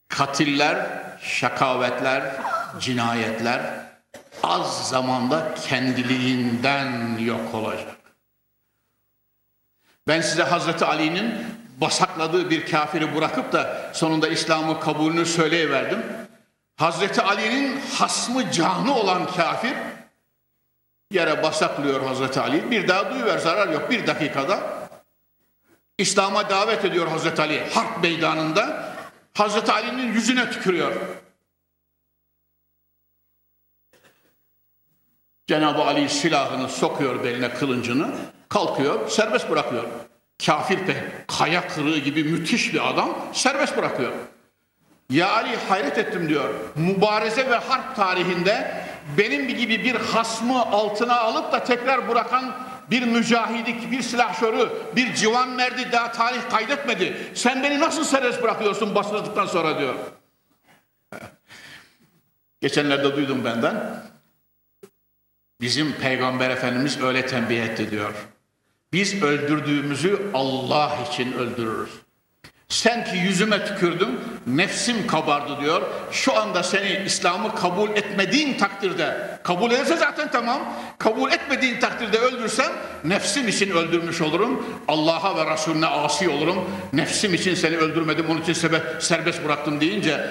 Katiller, 0.09 1.03
şakavetler, 1.23 2.37
cinayetler 2.81 3.61
az 4.43 4.89
zamanda 4.89 5.55
kendiliğinden 5.55 7.19
yok 7.19 7.55
olacak. 7.55 7.97
Ben 10.09 10.21
size 10.21 10.43
Hazreti 10.43 10.85
Ali'nin 10.85 11.35
basakladığı 11.81 12.51
bir 12.51 12.67
kafiri 12.67 13.17
bırakıp 13.17 13.53
da 13.53 13.91
sonunda 13.95 14.29
İslam'ı 14.29 14.81
kabulünü 14.81 15.27
söyleyiverdim. 15.27 16.03
Hazreti 16.77 17.23
Ali'nin 17.23 17.81
hasmı 17.81 18.51
canı 18.51 18.95
olan 18.95 19.27
kafir 19.27 19.75
yere 21.13 21.43
basaklıyor 21.43 22.03
Hazreti 22.03 22.41
Ali. 22.41 22.71
Bir 22.71 22.89
daha 22.89 23.11
duyuver 23.11 23.39
zarar 23.39 23.69
yok 23.69 23.91
bir 23.91 24.07
dakikada. 24.07 24.61
İslam'a 25.99 26.51
davet 26.51 26.85
ediyor 26.85 27.07
Hazreti 27.07 27.43
Ali 27.43 27.71
harp 27.71 28.03
meydanında. 28.03 28.95
Hazreti 29.35 29.73
Ali'nin 29.73 30.13
yüzüne 30.13 30.51
tükürüyor. 30.51 30.93
Cenab-ı 35.47 35.83
Ali 35.83 36.09
silahını 36.09 36.69
sokuyor 36.69 37.25
beline 37.25 37.55
kılıncını, 37.55 38.15
kalkıyor, 38.49 39.09
serbest 39.09 39.51
bırakıyor 39.51 39.85
kafir 40.47 40.79
pe 40.79 41.13
kaya 41.27 41.69
kırığı 41.69 41.99
gibi 41.99 42.25
müthiş 42.25 42.75
bir 42.75 42.91
adam 42.91 43.19
serbest 43.33 43.77
bırakıyor. 43.77 44.13
Ya 45.13 45.33
Ali 45.33 45.57
hayret 45.57 45.99
ettim 45.99 46.29
diyor. 46.29 46.55
Mübareze 46.77 47.51
ve 47.51 47.55
harp 47.55 47.97
tarihinde 47.97 48.85
benim 49.19 49.49
gibi 49.49 49.85
bir 49.85 49.95
hasmı 49.95 50.63
altına 50.63 51.21
alıp 51.21 51.53
da 51.53 51.65
tekrar 51.65 52.09
bırakan 52.09 52.55
bir 52.91 53.03
mücahidik, 53.03 53.91
bir 53.91 54.03
silahşörü, 54.03 54.69
bir 54.97 55.15
civan 55.15 55.49
merdi 55.49 55.93
daha 55.93 56.13
tarih 56.13 56.51
kaydetmedi. 56.51 57.31
Sen 57.35 57.63
beni 57.63 57.81
nasıl 57.81 58.05
serbest 58.05 58.43
bırakıyorsun 58.43 58.95
basıldıktan 58.95 59.47
sonra 59.47 59.79
diyor. 59.79 59.95
Geçenlerde 62.61 63.17
duydum 63.17 63.45
benden. 63.45 64.03
Bizim 65.61 65.93
Peygamber 65.93 66.51
Efendimiz 66.51 67.01
öyle 67.03 67.27
tembih 67.27 67.63
etti 67.63 67.91
diyor. 67.91 68.15
Biz 68.93 69.23
öldürdüğümüzü 69.23 70.31
Allah 70.35 70.99
için 71.11 71.33
öldürürüz. 71.33 72.02
Sen 72.73 73.05
ki 73.05 73.17
yüzüme 73.17 73.65
tükürdün, 73.65 74.21
nefsim 74.47 75.07
kabardı 75.07 75.61
diyor. 75.61 75.83
Şu 76.13 76.37
anda 76.37 76.63
seni 76.63 77.03
İslam'ı 77.07 77.55
kabul 77.55 77.91
etmediğin 77.91 78.59
takdirde, 78.59 79.39
kabul 79.43 79.71
ederse 79.71 79.97
zaten 79.97 80.31
tamam, 80.31 80.75
kabul 80.99 81.33
etmediğin 81.33 81.81
takdirde 81.81 82.19
öldürsem, 82.19 82.73
nefsim 83.05 83.49
için 83.49 83.71
öldürmüş 83.71 84.21
olurum. 84.21 84.67
Allah'a 84.89 85.37
ve 85.37 85.53
Resulüne 85.53 85.87
asi 85.87 86.29
olurum. 86.29 86.71
Nefsim 86.93 87.35
için 87.35 87.55
seni 87.55 87.77
öldürmedim, 87.77 88.27
onun 88.31 88.41
için 88.41 88.53
serbest 89.01 89.45
bıraktım 89.45 89.81
deyince, 89.81 90.27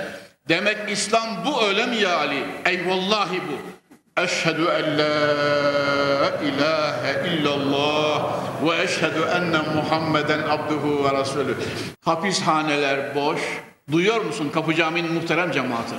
demek 0.49 0.77
İslam 0.91 1.45
bu 1.45 1.63
öyle 1.63 1.85
mi 1.85 1.95
ya 1.95 2.17
Ali? 2.17 2.45
Eyvallahi 2.65 3.41
bu. 3.41 3.80
Eşhedü 4.17 4.61
en 4.61 4.97
la 4.97 6.39
ilahe 6.43 7.29
illallah 7.29 8.33
ve 8.63 8.81
eşhedü 8.83 9.21
enne 9.35 9.57
Muhammeden 9.75 10.39
abduhu 10.39 11.03
ve 11.03 11.19
resulü. 11.19 11.55
Hapishaneler 12.05 13.15
boş. 13.15 13.41
Duyuyor 13.91 14.21
musun 14.21 14.49
Kapı 14.53 14.75
Camii'nin 14.75 15.13
muhterem 15.13 15.51
cemaati? 15.51 15.95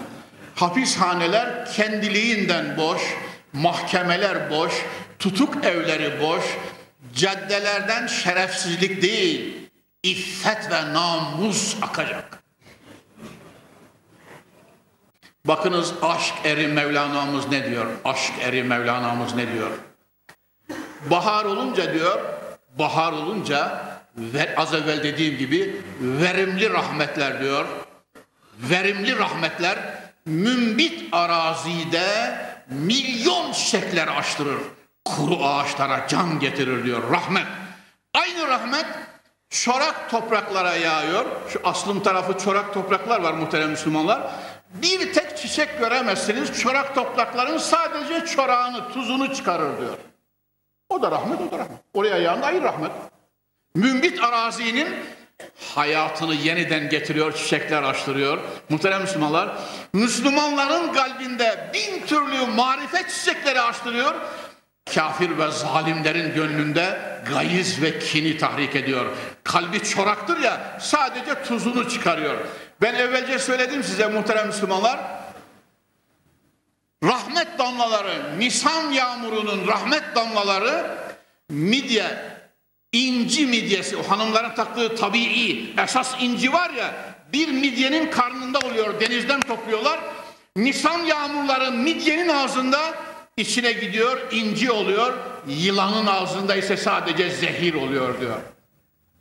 Hapishaneler 0.54 1.72
kendiliğinden 1.72 2.76
boş, 2.76 3.02
mahkemeler 3.52 4.50
boş, 4.50 4.72
tutuk 5.18 5.64
evleri 5.64 6.20
boş, 6.20 6.44
caddelerden 7.14 8.06
şerefsizlik 8.06 9.02
değil, 9.02 9.56
iffet 10.02 10.70
ve 10.70 10.92
namus 10.92 11.76
akacak. 11.82 12.41
Bakınız 15.46 15.94
aşk 16.02 16.34
eri 16.44 16.68
Mevlana'mız 16.68 17.48
ne 17.48 17.70
diyor? 17.70 17.86
Aşk 18.04 18.32
eri 18.42 18.62
Mevlana'mız 18.62 19.34
ne 19.34 19.52
diyor? 19.52 19.70
Bahar 21.10 21.44
olunca 21.44 21.94
diyor, 21.94 22.20
bahar 22.78 23.12
olunca 23.12 23.84
ve 24.16 24.54
az 24.56 24.74
evvel 24.74 25.02
dediğim 25.02 25.38
gibi 25.38 25.82
verimli 26.00 26.70
rahmetler 26.70 27.40
diyor. 27.40 27.64
Verimli 28.58 29.18
rahmetler 29.18 29.78
mümbit 30.26 31.14
arazide 31.14 32.38
milyon 32.68 33.52
çiçekler 33.52 34.08
açtırır. 34.08 34.60
Kuru 35.04 35.44
ağaçlara 35.44 36.08
can 36.08 36.40
getirir 36.40 36.84
diyor 36.84 37.10
rahmet. 37.12 37.46
Aynı 38.14 38.48
rahmet 38.48 38.86
çorak 39.50 40.10
topraklara 40.10 40.74
yağıyor. 40.74 41.24
Şu 41.48 41.60
aslım 41.64 42.02
tarafı 42.02 42.38
çorak 42.38 42.74
topraklar 42.74 43.20
var 43.20 43.32
muhterem 43.32 43.70
Müslümanlar. 43.70 44.20
Bir 44.74 45.12
tek 45.12 45.38
çiçek 45.38 45.78
göremezsiniz. 45.78 46.60
Çorak 46.60 46.94
toprakların 46.94 47.58
sadece 47.58 48.26
çorağını, 48.26 48.92
tuzunu 48.92 49.34
çıkarır 49.34 49.78
diyor. 49.80 49.98
O 50.88 51.02
da 51.02 51.10
rahmet, 51.10 51.40
o 51.40 51.50
da 51.50 51.58
rahmet. 51.58 51.78
Oraya 51.94 52.18
yağan 52.18 52.42
ayrı 52.42 52.62
rahmet. 52.62 52.90
Mümbit 53.74 54.24
arazinin 54.24 54.88
hayatını 55.74 56.34
yeniden 56.34 56.88
getiriyor, 56.88 57.32
çiçekler 57.34 57.82
açtırıyor. 57.82 58.38
Muhterem 58.68 59.00
Müslümanlar, 59.02 59.48
Müslümanların 59.92 60.92
kalbinde 60.92 61.70
bin 61.74 62.06
türlü 62.06 62.46
marifet 62.46 63.10
çiçekleri 63.10 63.60
açtırıyor. 63.60 64.14
Kafir 64.94 65.38
ve 65.38 65.50
zalimlerin 65.50 66.34
gönlünde 66.34 66.98
gayiz 67.30 67.82
ve 67.82 67.98
kini 67.98 68.38
tahrik 68.38 68.76
ediyor. 68.76 69.06
Kalbi 69.44 69.82
çoraktır 69.82 70.38
ya, 70.40 70.78
sadece 70.80 71.42
tuzunu 71.42 71.88
çıkarıyor. 71.88 72.36
Ben 72.82 72.94
evvelce 72.94 73.38
söyledim 73.38 73.82
size 73.84 74.06
muhterem 74.06 74.46
Müslümanlar, 74.46 75.00
rahmet 77.04 77.58
damlaları, 77.58 78.38
Nisan 78.38 78.90
yağmurunun 78.90 79.66
rahmet 79.66 80.02
damlaları 80.16 80.86
midye, 81.50 82.04
inci 82.92 83.46
midyesi, 83.46 83.96
o 83.96 84.02
hanımların 84.02 84.54
taktığı 84.54 84.96
tabii 84.96 85.74
esas 85.84 86.14
inci 86.20 86.52
var 86.52 86.70
ya, 86.70 86.94
bir 87.32 87.48
midyenin 87.48 88.10
karnında 88.10 88.58
oluyor, 88.58 89.00
denizden 89.00 89.40
topluyorlar. 89.40 90.00
Nisan 90.56 90.98
yağmurları 90.98 91.72
midyenin 91.72 92.28
ağzında 92.28 92.94
içine 93.36 93.72
gidiyor, 93.72 94.32
inci 94.32 94.70
oluyor. 94.70 95.12
Yılanın 95.46 96.06
ağzında 96.06 96.56
ise 96.56 96.76
sadece 96.76 97.30
zehir 97.30 97.74
oluyor 97.74 98.20
diyor. 98.20 98.40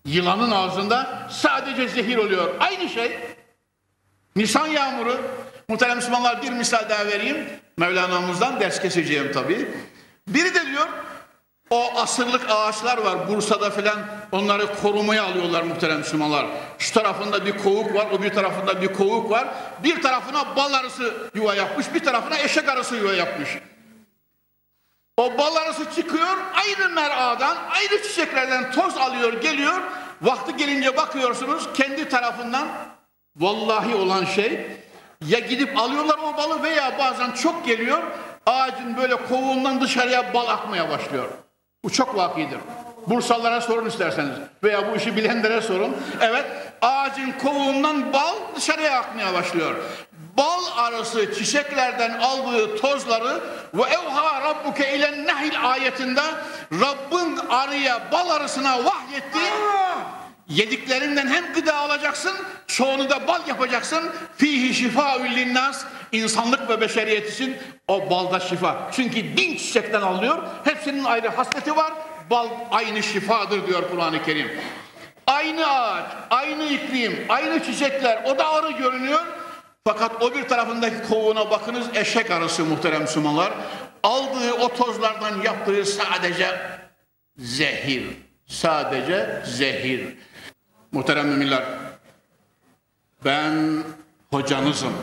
Yılanın 0.05 0.51
ağzında 0.51 1.28
sadece 1.32 1.88
zehir 1.88 2.18
oluyor. 2.18 2.55
Aynı 2.59 2.89
şey. 2.89 3.20
Nisan 4.36 4.68
yağmuru. 4.68 5.22
Muhterem 5.68 5.95
Müslümanlar 5.95 6.41
bir 6.41 6.51
misal 6.51 6.89
daha 6.89 7.07
vereyim. 7.07 7.38
Mevlana'mızdan 7.78 8.59
ders 8.59 8.82
keseceğim 8.82 9.32
tabii. 9.34 9.68
Biri 10.28 10.53
de 10.53 10.66
diyor 10.66 10.88
o 11.72 11.99
asırlık 11.99 12.41
ağaçlar 12.49 12.97
var 12.97 13.28
Bursa'da 13.28 13.70
filan 13.70 13.99
onları 14.32 14.76
korumaya 14.82 15.24
alıyorlar 15.24 15.64
muhterem 15.64 15.97
Müslümanlar. 15.97 16.45
Şu 16.80 16.93
tarafında 16.93 17.45
bir 17.45 17.57
kovuk 17.57 17.95
var, 17.95 18.07
o 18.12 18.22
bir 18.22 18.30
tarafında 18.30 18.82
bir 18.82 18.93
kovuk 18.93 19.32
var. 19.32 19.47
Bir 19.84 20.01
tarafına 20.01 20.55
bal 20.55 20.74
arısı 20.74 21.14
yuva 21.36 21.55
yapmış, 21.55 21.93
bir 21.93 21.99
tarafına 21.99 22.39
eşek 22.39 22.70
arısı 22.70 22.95
yuva 22.95 23.14
yapmış. 23.14 23.49
O 25.22 25.38
bal 25.38 25.55
arısı 25.55 25.95
çıkıyor, 25.95 26.38
aynı 26.53 26.93
meradan, 26.93 27.57
aynı 27.69 28.03
çiçeklerden 28.03 28.72
toz 28.72 28.97
alıyor, 28.97 29.41
geliyor. 29.41 29.82
Vakti 30.22 30.57
gelince 30.57 30.97
bakıyorsunuz 30.97 31.69
kendi 31.74 32.09
tarafından 32.09 32.67
vallahi 33.36 33.95
olan 33.95 34.26
şey 34.26 34.67
ya 35.26 35.39
gidip 35.39 35.78
alıyorlar 35.78 36.19
o 36.24 36.38
balı 36.38 36.63
veya 36.63 36.99
bazen 36.99 37.32
çok 37.32 37.65
geliyor 37.65 38.03
ağacın 38.45 38.97
böyle 38.97 39.15
kovuğundan 39.15 39.82
dışarıya 39.82 40.34
bal 40.34 40.47
akmaya 40.47 40.89
başlıyor. 40.89 41.30
Bu 41.84 41.89
çok 41.89 42.15
vakidir. 42.17 42.59
Bursalılara 43.07 43.61
sorun 43.61 43.86
isterseniz 43.86 44.36
veya 44.63 44.91
bu 44.91 44.95
işi 44.95 45.15
bilenlere 45.17 45.61
sorun. 45.61 45.97
Evet 46.22 46.45
ağacın 46.82 47.32
kovuğundan 47.43 48.13
bal 48.13 48.36
dışarıya 48.55 48.99
akmaya 48.99 49.34
başlıyor. 49.34 49.76
Bal 50.38 50.63
arısı 50.77 51.34
çiçeklerden 51.36 52.19
aldığı 52.19 52.77
tozları 52.77 53.41
ve 53.73 53.82
evha 53.82 54.41
rabbuke 54.41 54.95
ilen 54.97 55.27
nehil 55.27 55.69
ayetinde 55.69 56.21
Rabbin 56.73 57.39
arıya 57.49 58.11
bal 58.11 58.29
arısına 58.29 58.86
vahyetti. 58.86 59.39
Yediklerinden 60.47 61.27
hem 61.27 61.53
gıda 61.53 61.75
alacaksın, 61.75 62.34
çoğunu 62.67 63.09
da 63.09 63.27
bal 63.27 63.39
yapacaksın. 63.47 64.11
Fihi 64.38 64.73
şifa 64.73 65.23
linnas, 65.23 65.84
insanlık 66.11 66.69
ve 66.69 66.82
beşeriyet 66.82 67.34
için 67.34 67.57
o 67.88 68.09
balda 68.09 68.39
şifa. 68.39 68.89
Çünkü 68.91 69.38
bin 69.38 69.57
çiçekten 69.57 70.01
alıyor, 70.01 70.43
hepsinin 70.63 71.03
ayrı 71.03 71.29
hasreti 71.29 71.75
var. 71.75 71.93
Bal 72.29 72.47
aynı 72.71 73.03
şifadır 73.03 73.67
diyor 73.67 73.84
Kur'an-ı 73.91 74.23
Kerim. 74.23 74.61
Aynı 75.27 75.67
ağaç, 75.67 76.05
aynı 76.29 76.63
iklim, 76.63 77.25
aynı 77.29 77.63
çiçekler, 77.63 78.23
o 78.25 78.38
da 78.38 78.49
arı 78.49 78.71
görünüyor. 78.71 79.21
Fakat 79.88 80.23
o 80.23 80.36
bir 80.36 80.47
tarafındaki 80.47 81.07
kovuğuna 81.09 81.51
bakınız 81.51 81.88
eşek 81.93 82.32
arısı 82.32 82.65
muhterem 82.65 83.01
Müslümanlar. 83.01 83.53
Aldığı 84.03 84.53
o 84.53 84.75
tozlardan 84.75 85.41
yaptığı 85.41 85.86
sadece 85.86 86.59
zehir. 87.38 88.03
Sadece 88.47 89.41
zehir. 89.45 90.17
Muhterem 90.91 91.27
müminler, 91.27 91.63
ben 93.25 93.84
hocanızım. 94.32 94.93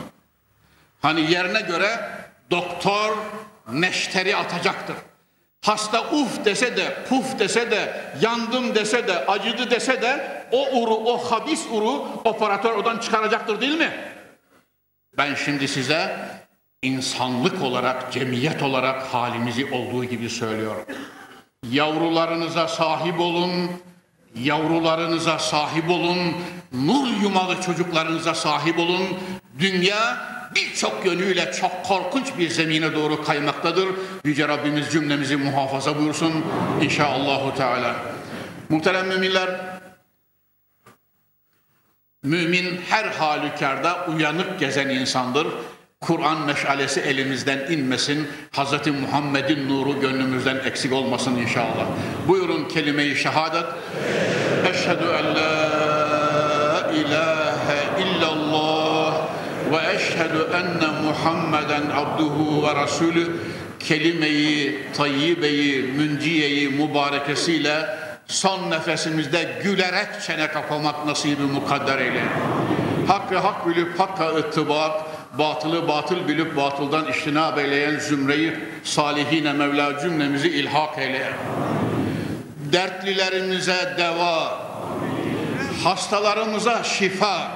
Hani 1.02 1.32
yerine 1.32 1.60
göre 1.60 2.10
doktor 2.50 3.16
neşteri 3.72 4.36
atacaktır. 4.36 4.96
Hasta 5.62 6.10
uf 6.10 6.44
dese 6.44 6.76
de, 6.76 6.96
puf 7.08 7.38
dese 7.38 7.70
de, 7.70 8.12
yandım 8.20 8.74
dese 8.74 9.08
de, 9.08 9.26
acıdı 9.26 9.70
dese 9.70 10.02
de 10.02 10.42
o 10.52 10.80
uru, 10.80 10.94
o 10.94 11.18
habis 11.18 11.66
uru 11.70 11.92
operatör 12.24 12.74
odan 12.74 12.98
çıkaracaktır 12.98 13.60
değil 13.60 13.78
mi? 13.78 13.92
Ben 15.18 15.34
şimdi 15.34 15.68
size 15.68 16.16
insanlık 16.82 17.62
olarak, 17.62 18.12
cemiyet 18.12 18.62
olarak 18.62 19.02
halimizi 19.02 19.66
olduğu 19.72 20.04
gibi 20.04 20.30
söylüyorum. 20.30 20.84
Yavrularınıza 21.70 22.68
sahip 22.68 23.20
olun, 23.20 23.70
Yavrularınıza 24.42 25.38
sahip 25.38 25.90
olun, 25.90 26.18
nur 26.72 27.22
yumalı 27.22 27.60
çocuklarınıza 27.60 28.34
sahip 28.34 28.78
olun. 28.78 29.02
Dünya 29.58 30.18
birçok 30.54 31.06
yönüyle 31.06 31.52
çok 31.52 31.84
korkunç 31.84 32.26
bir 32.38 32.48
zemine 32.50 32.94
doğru 32.94 33.24
kaymaktadır. 33.24 33.88
Yüce 34.24 34.48
Rabbimiz 34.48 34.92
cümlemizi 34.92 35.36
muhafaza 35.36 35.98
buyursun 35.98 36.32
inşallahü 36.82 37.56
teala. 37.56 37.96
Muhterem 38.68 39.08
müminler, 39.08 39.60
mümin 42.28 42.80
her 42.88 43.04
halükarda 43.04 44.06
uyanık 44.06 44.60
gezen 44.60 44.88
insandır. 44.88 45.46
Kur'an 46.00 46.40
meşalesi 46.40 47.00
elimizden 47.00 47.58
inmesin. 47.70 48.28
Hz. 48.52 48.86
Muhammed'in 49.02 49.68
nuru 49.68 50.00
gönlümüzden 50.00 50.56
eksik 50.66 50.92
olmasın 50.92 51.36
inşallah. 51.36 51.86
Buyurun 52.28 52.68
kelime-i 52.68 53.16
şehadet. 53.16 53.64
Eşhedü 54.70 55.04
en 55.18 55.34
la 55.34 56.90
ilahe 56.92 58.02
illallah 58.02 59.14
ve 59.72 59.94
eşhedü 59.96 60.48
enne 60.54 61.02
Muhammeden 61.02 61.82
abduhu 61.94 62.66
ve 62.66 62.74
rasulü 62.74 63.36
kelimeyi, 63.80 64.78
tayyibeyi, 64.96 65.82
münciyeyi 65.82 66.68
mübarekesiyle 66.68 67.88
son 68.28 68.70
nefesimizde 68.70 69.60
gülerek 69.62 70.22
çene 70.26 70.48
kapamak 70.48 71.06
nasibi 71.06 71.42
mukadder 71.42 71.98
eyle. 71.98 72.22
Hakkı 73.06 73.38
hak 73.38 73.68
bilip 73.68 74.00
hakka 74.00 74.28
ıttibak, 74.28 74.92
batılı 75.38 75.88
batıl 75.88 76.28
bilip 76.28 76.56
batıldan 76.56 77.06
iştinab 77.06 77.58
eyleyen 77.58 77.98
zümreyi 77.98 78.58
salihine 78.84 79.52
Mevla 79.52 80.00
cümlemizi 80.00 80.48
ilhak 80.48 80.98
eyle. 80.98 81.32
Dertlilerimize 82.72 83.94
deva, 83.98 84.58
hastalarımıza 85.84 86.84
şifa, 86.84 87.52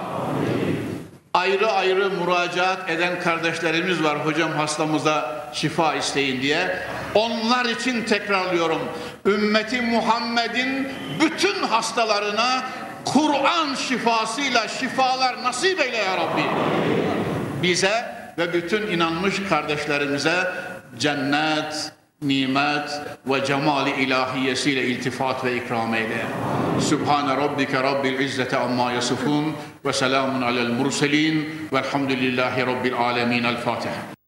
ayrı 1.35 1.71
ayrı 1.71 2.11
müracaat 2.11 2.91
eden 2.91 3.21
kardeşlerimiz 3.21 4.05
var 4.05 4.27
hocam 4.27 4.53
hastamıza 4.53 5.47
şifa 5.55 5.95
isteyin 5.95 6.43
diye. 6.43 6.79
Onlar 7.15 7.65
için 7.65 8.05
tekrarlıyorum. 8.05 8.81
Ümmeti 9.27 9.81
Muhammed'in 9.81 10.89
bütün 11.21 11.63
hastalarına 11.63 12.63
Kur'an 13.05 13.75
şifasıyla 13.75 14.69
şifalar 14.69 15.43
nasip 15.43 15.81
eyle 15.81 15.97
ya 15.97 16.17
Rabbi 16.17 16.43
bize 17.63 18.05
ve 18.39 18.53
bütün 18.53 18.87
inanmış 18.87 19.35
kardeşlerimize 19.49 20.53
cennet, 20.99 21.93
nimet 22.23 23.01
ve 23.27 23.45
cemali 23.45 23.91
ilahiyesiyle 23.91 24.85
iltifat 24.85 25.45
ve 25.45 25.57
ikram 25.57 25.95
eyle. 25.95 26.27
Sübhane 26.81 27.37
Rabbike 27.37 27.83
Rabbil 27.83 28.19
İzzete 28.19 28.57
amma 28.57 28.93
yasifun 28.93 29.57
ve 29.85 29.93
selamun 29.93 30.43
alel 30.43 30.71
murselin 30.71 31.69
velhamdülillahi 31.73 32.67
Rabbil 32.67 32.95
alemin. 32.95 33.45
El 33.45 33.57
Fatiha. 33.57 34.22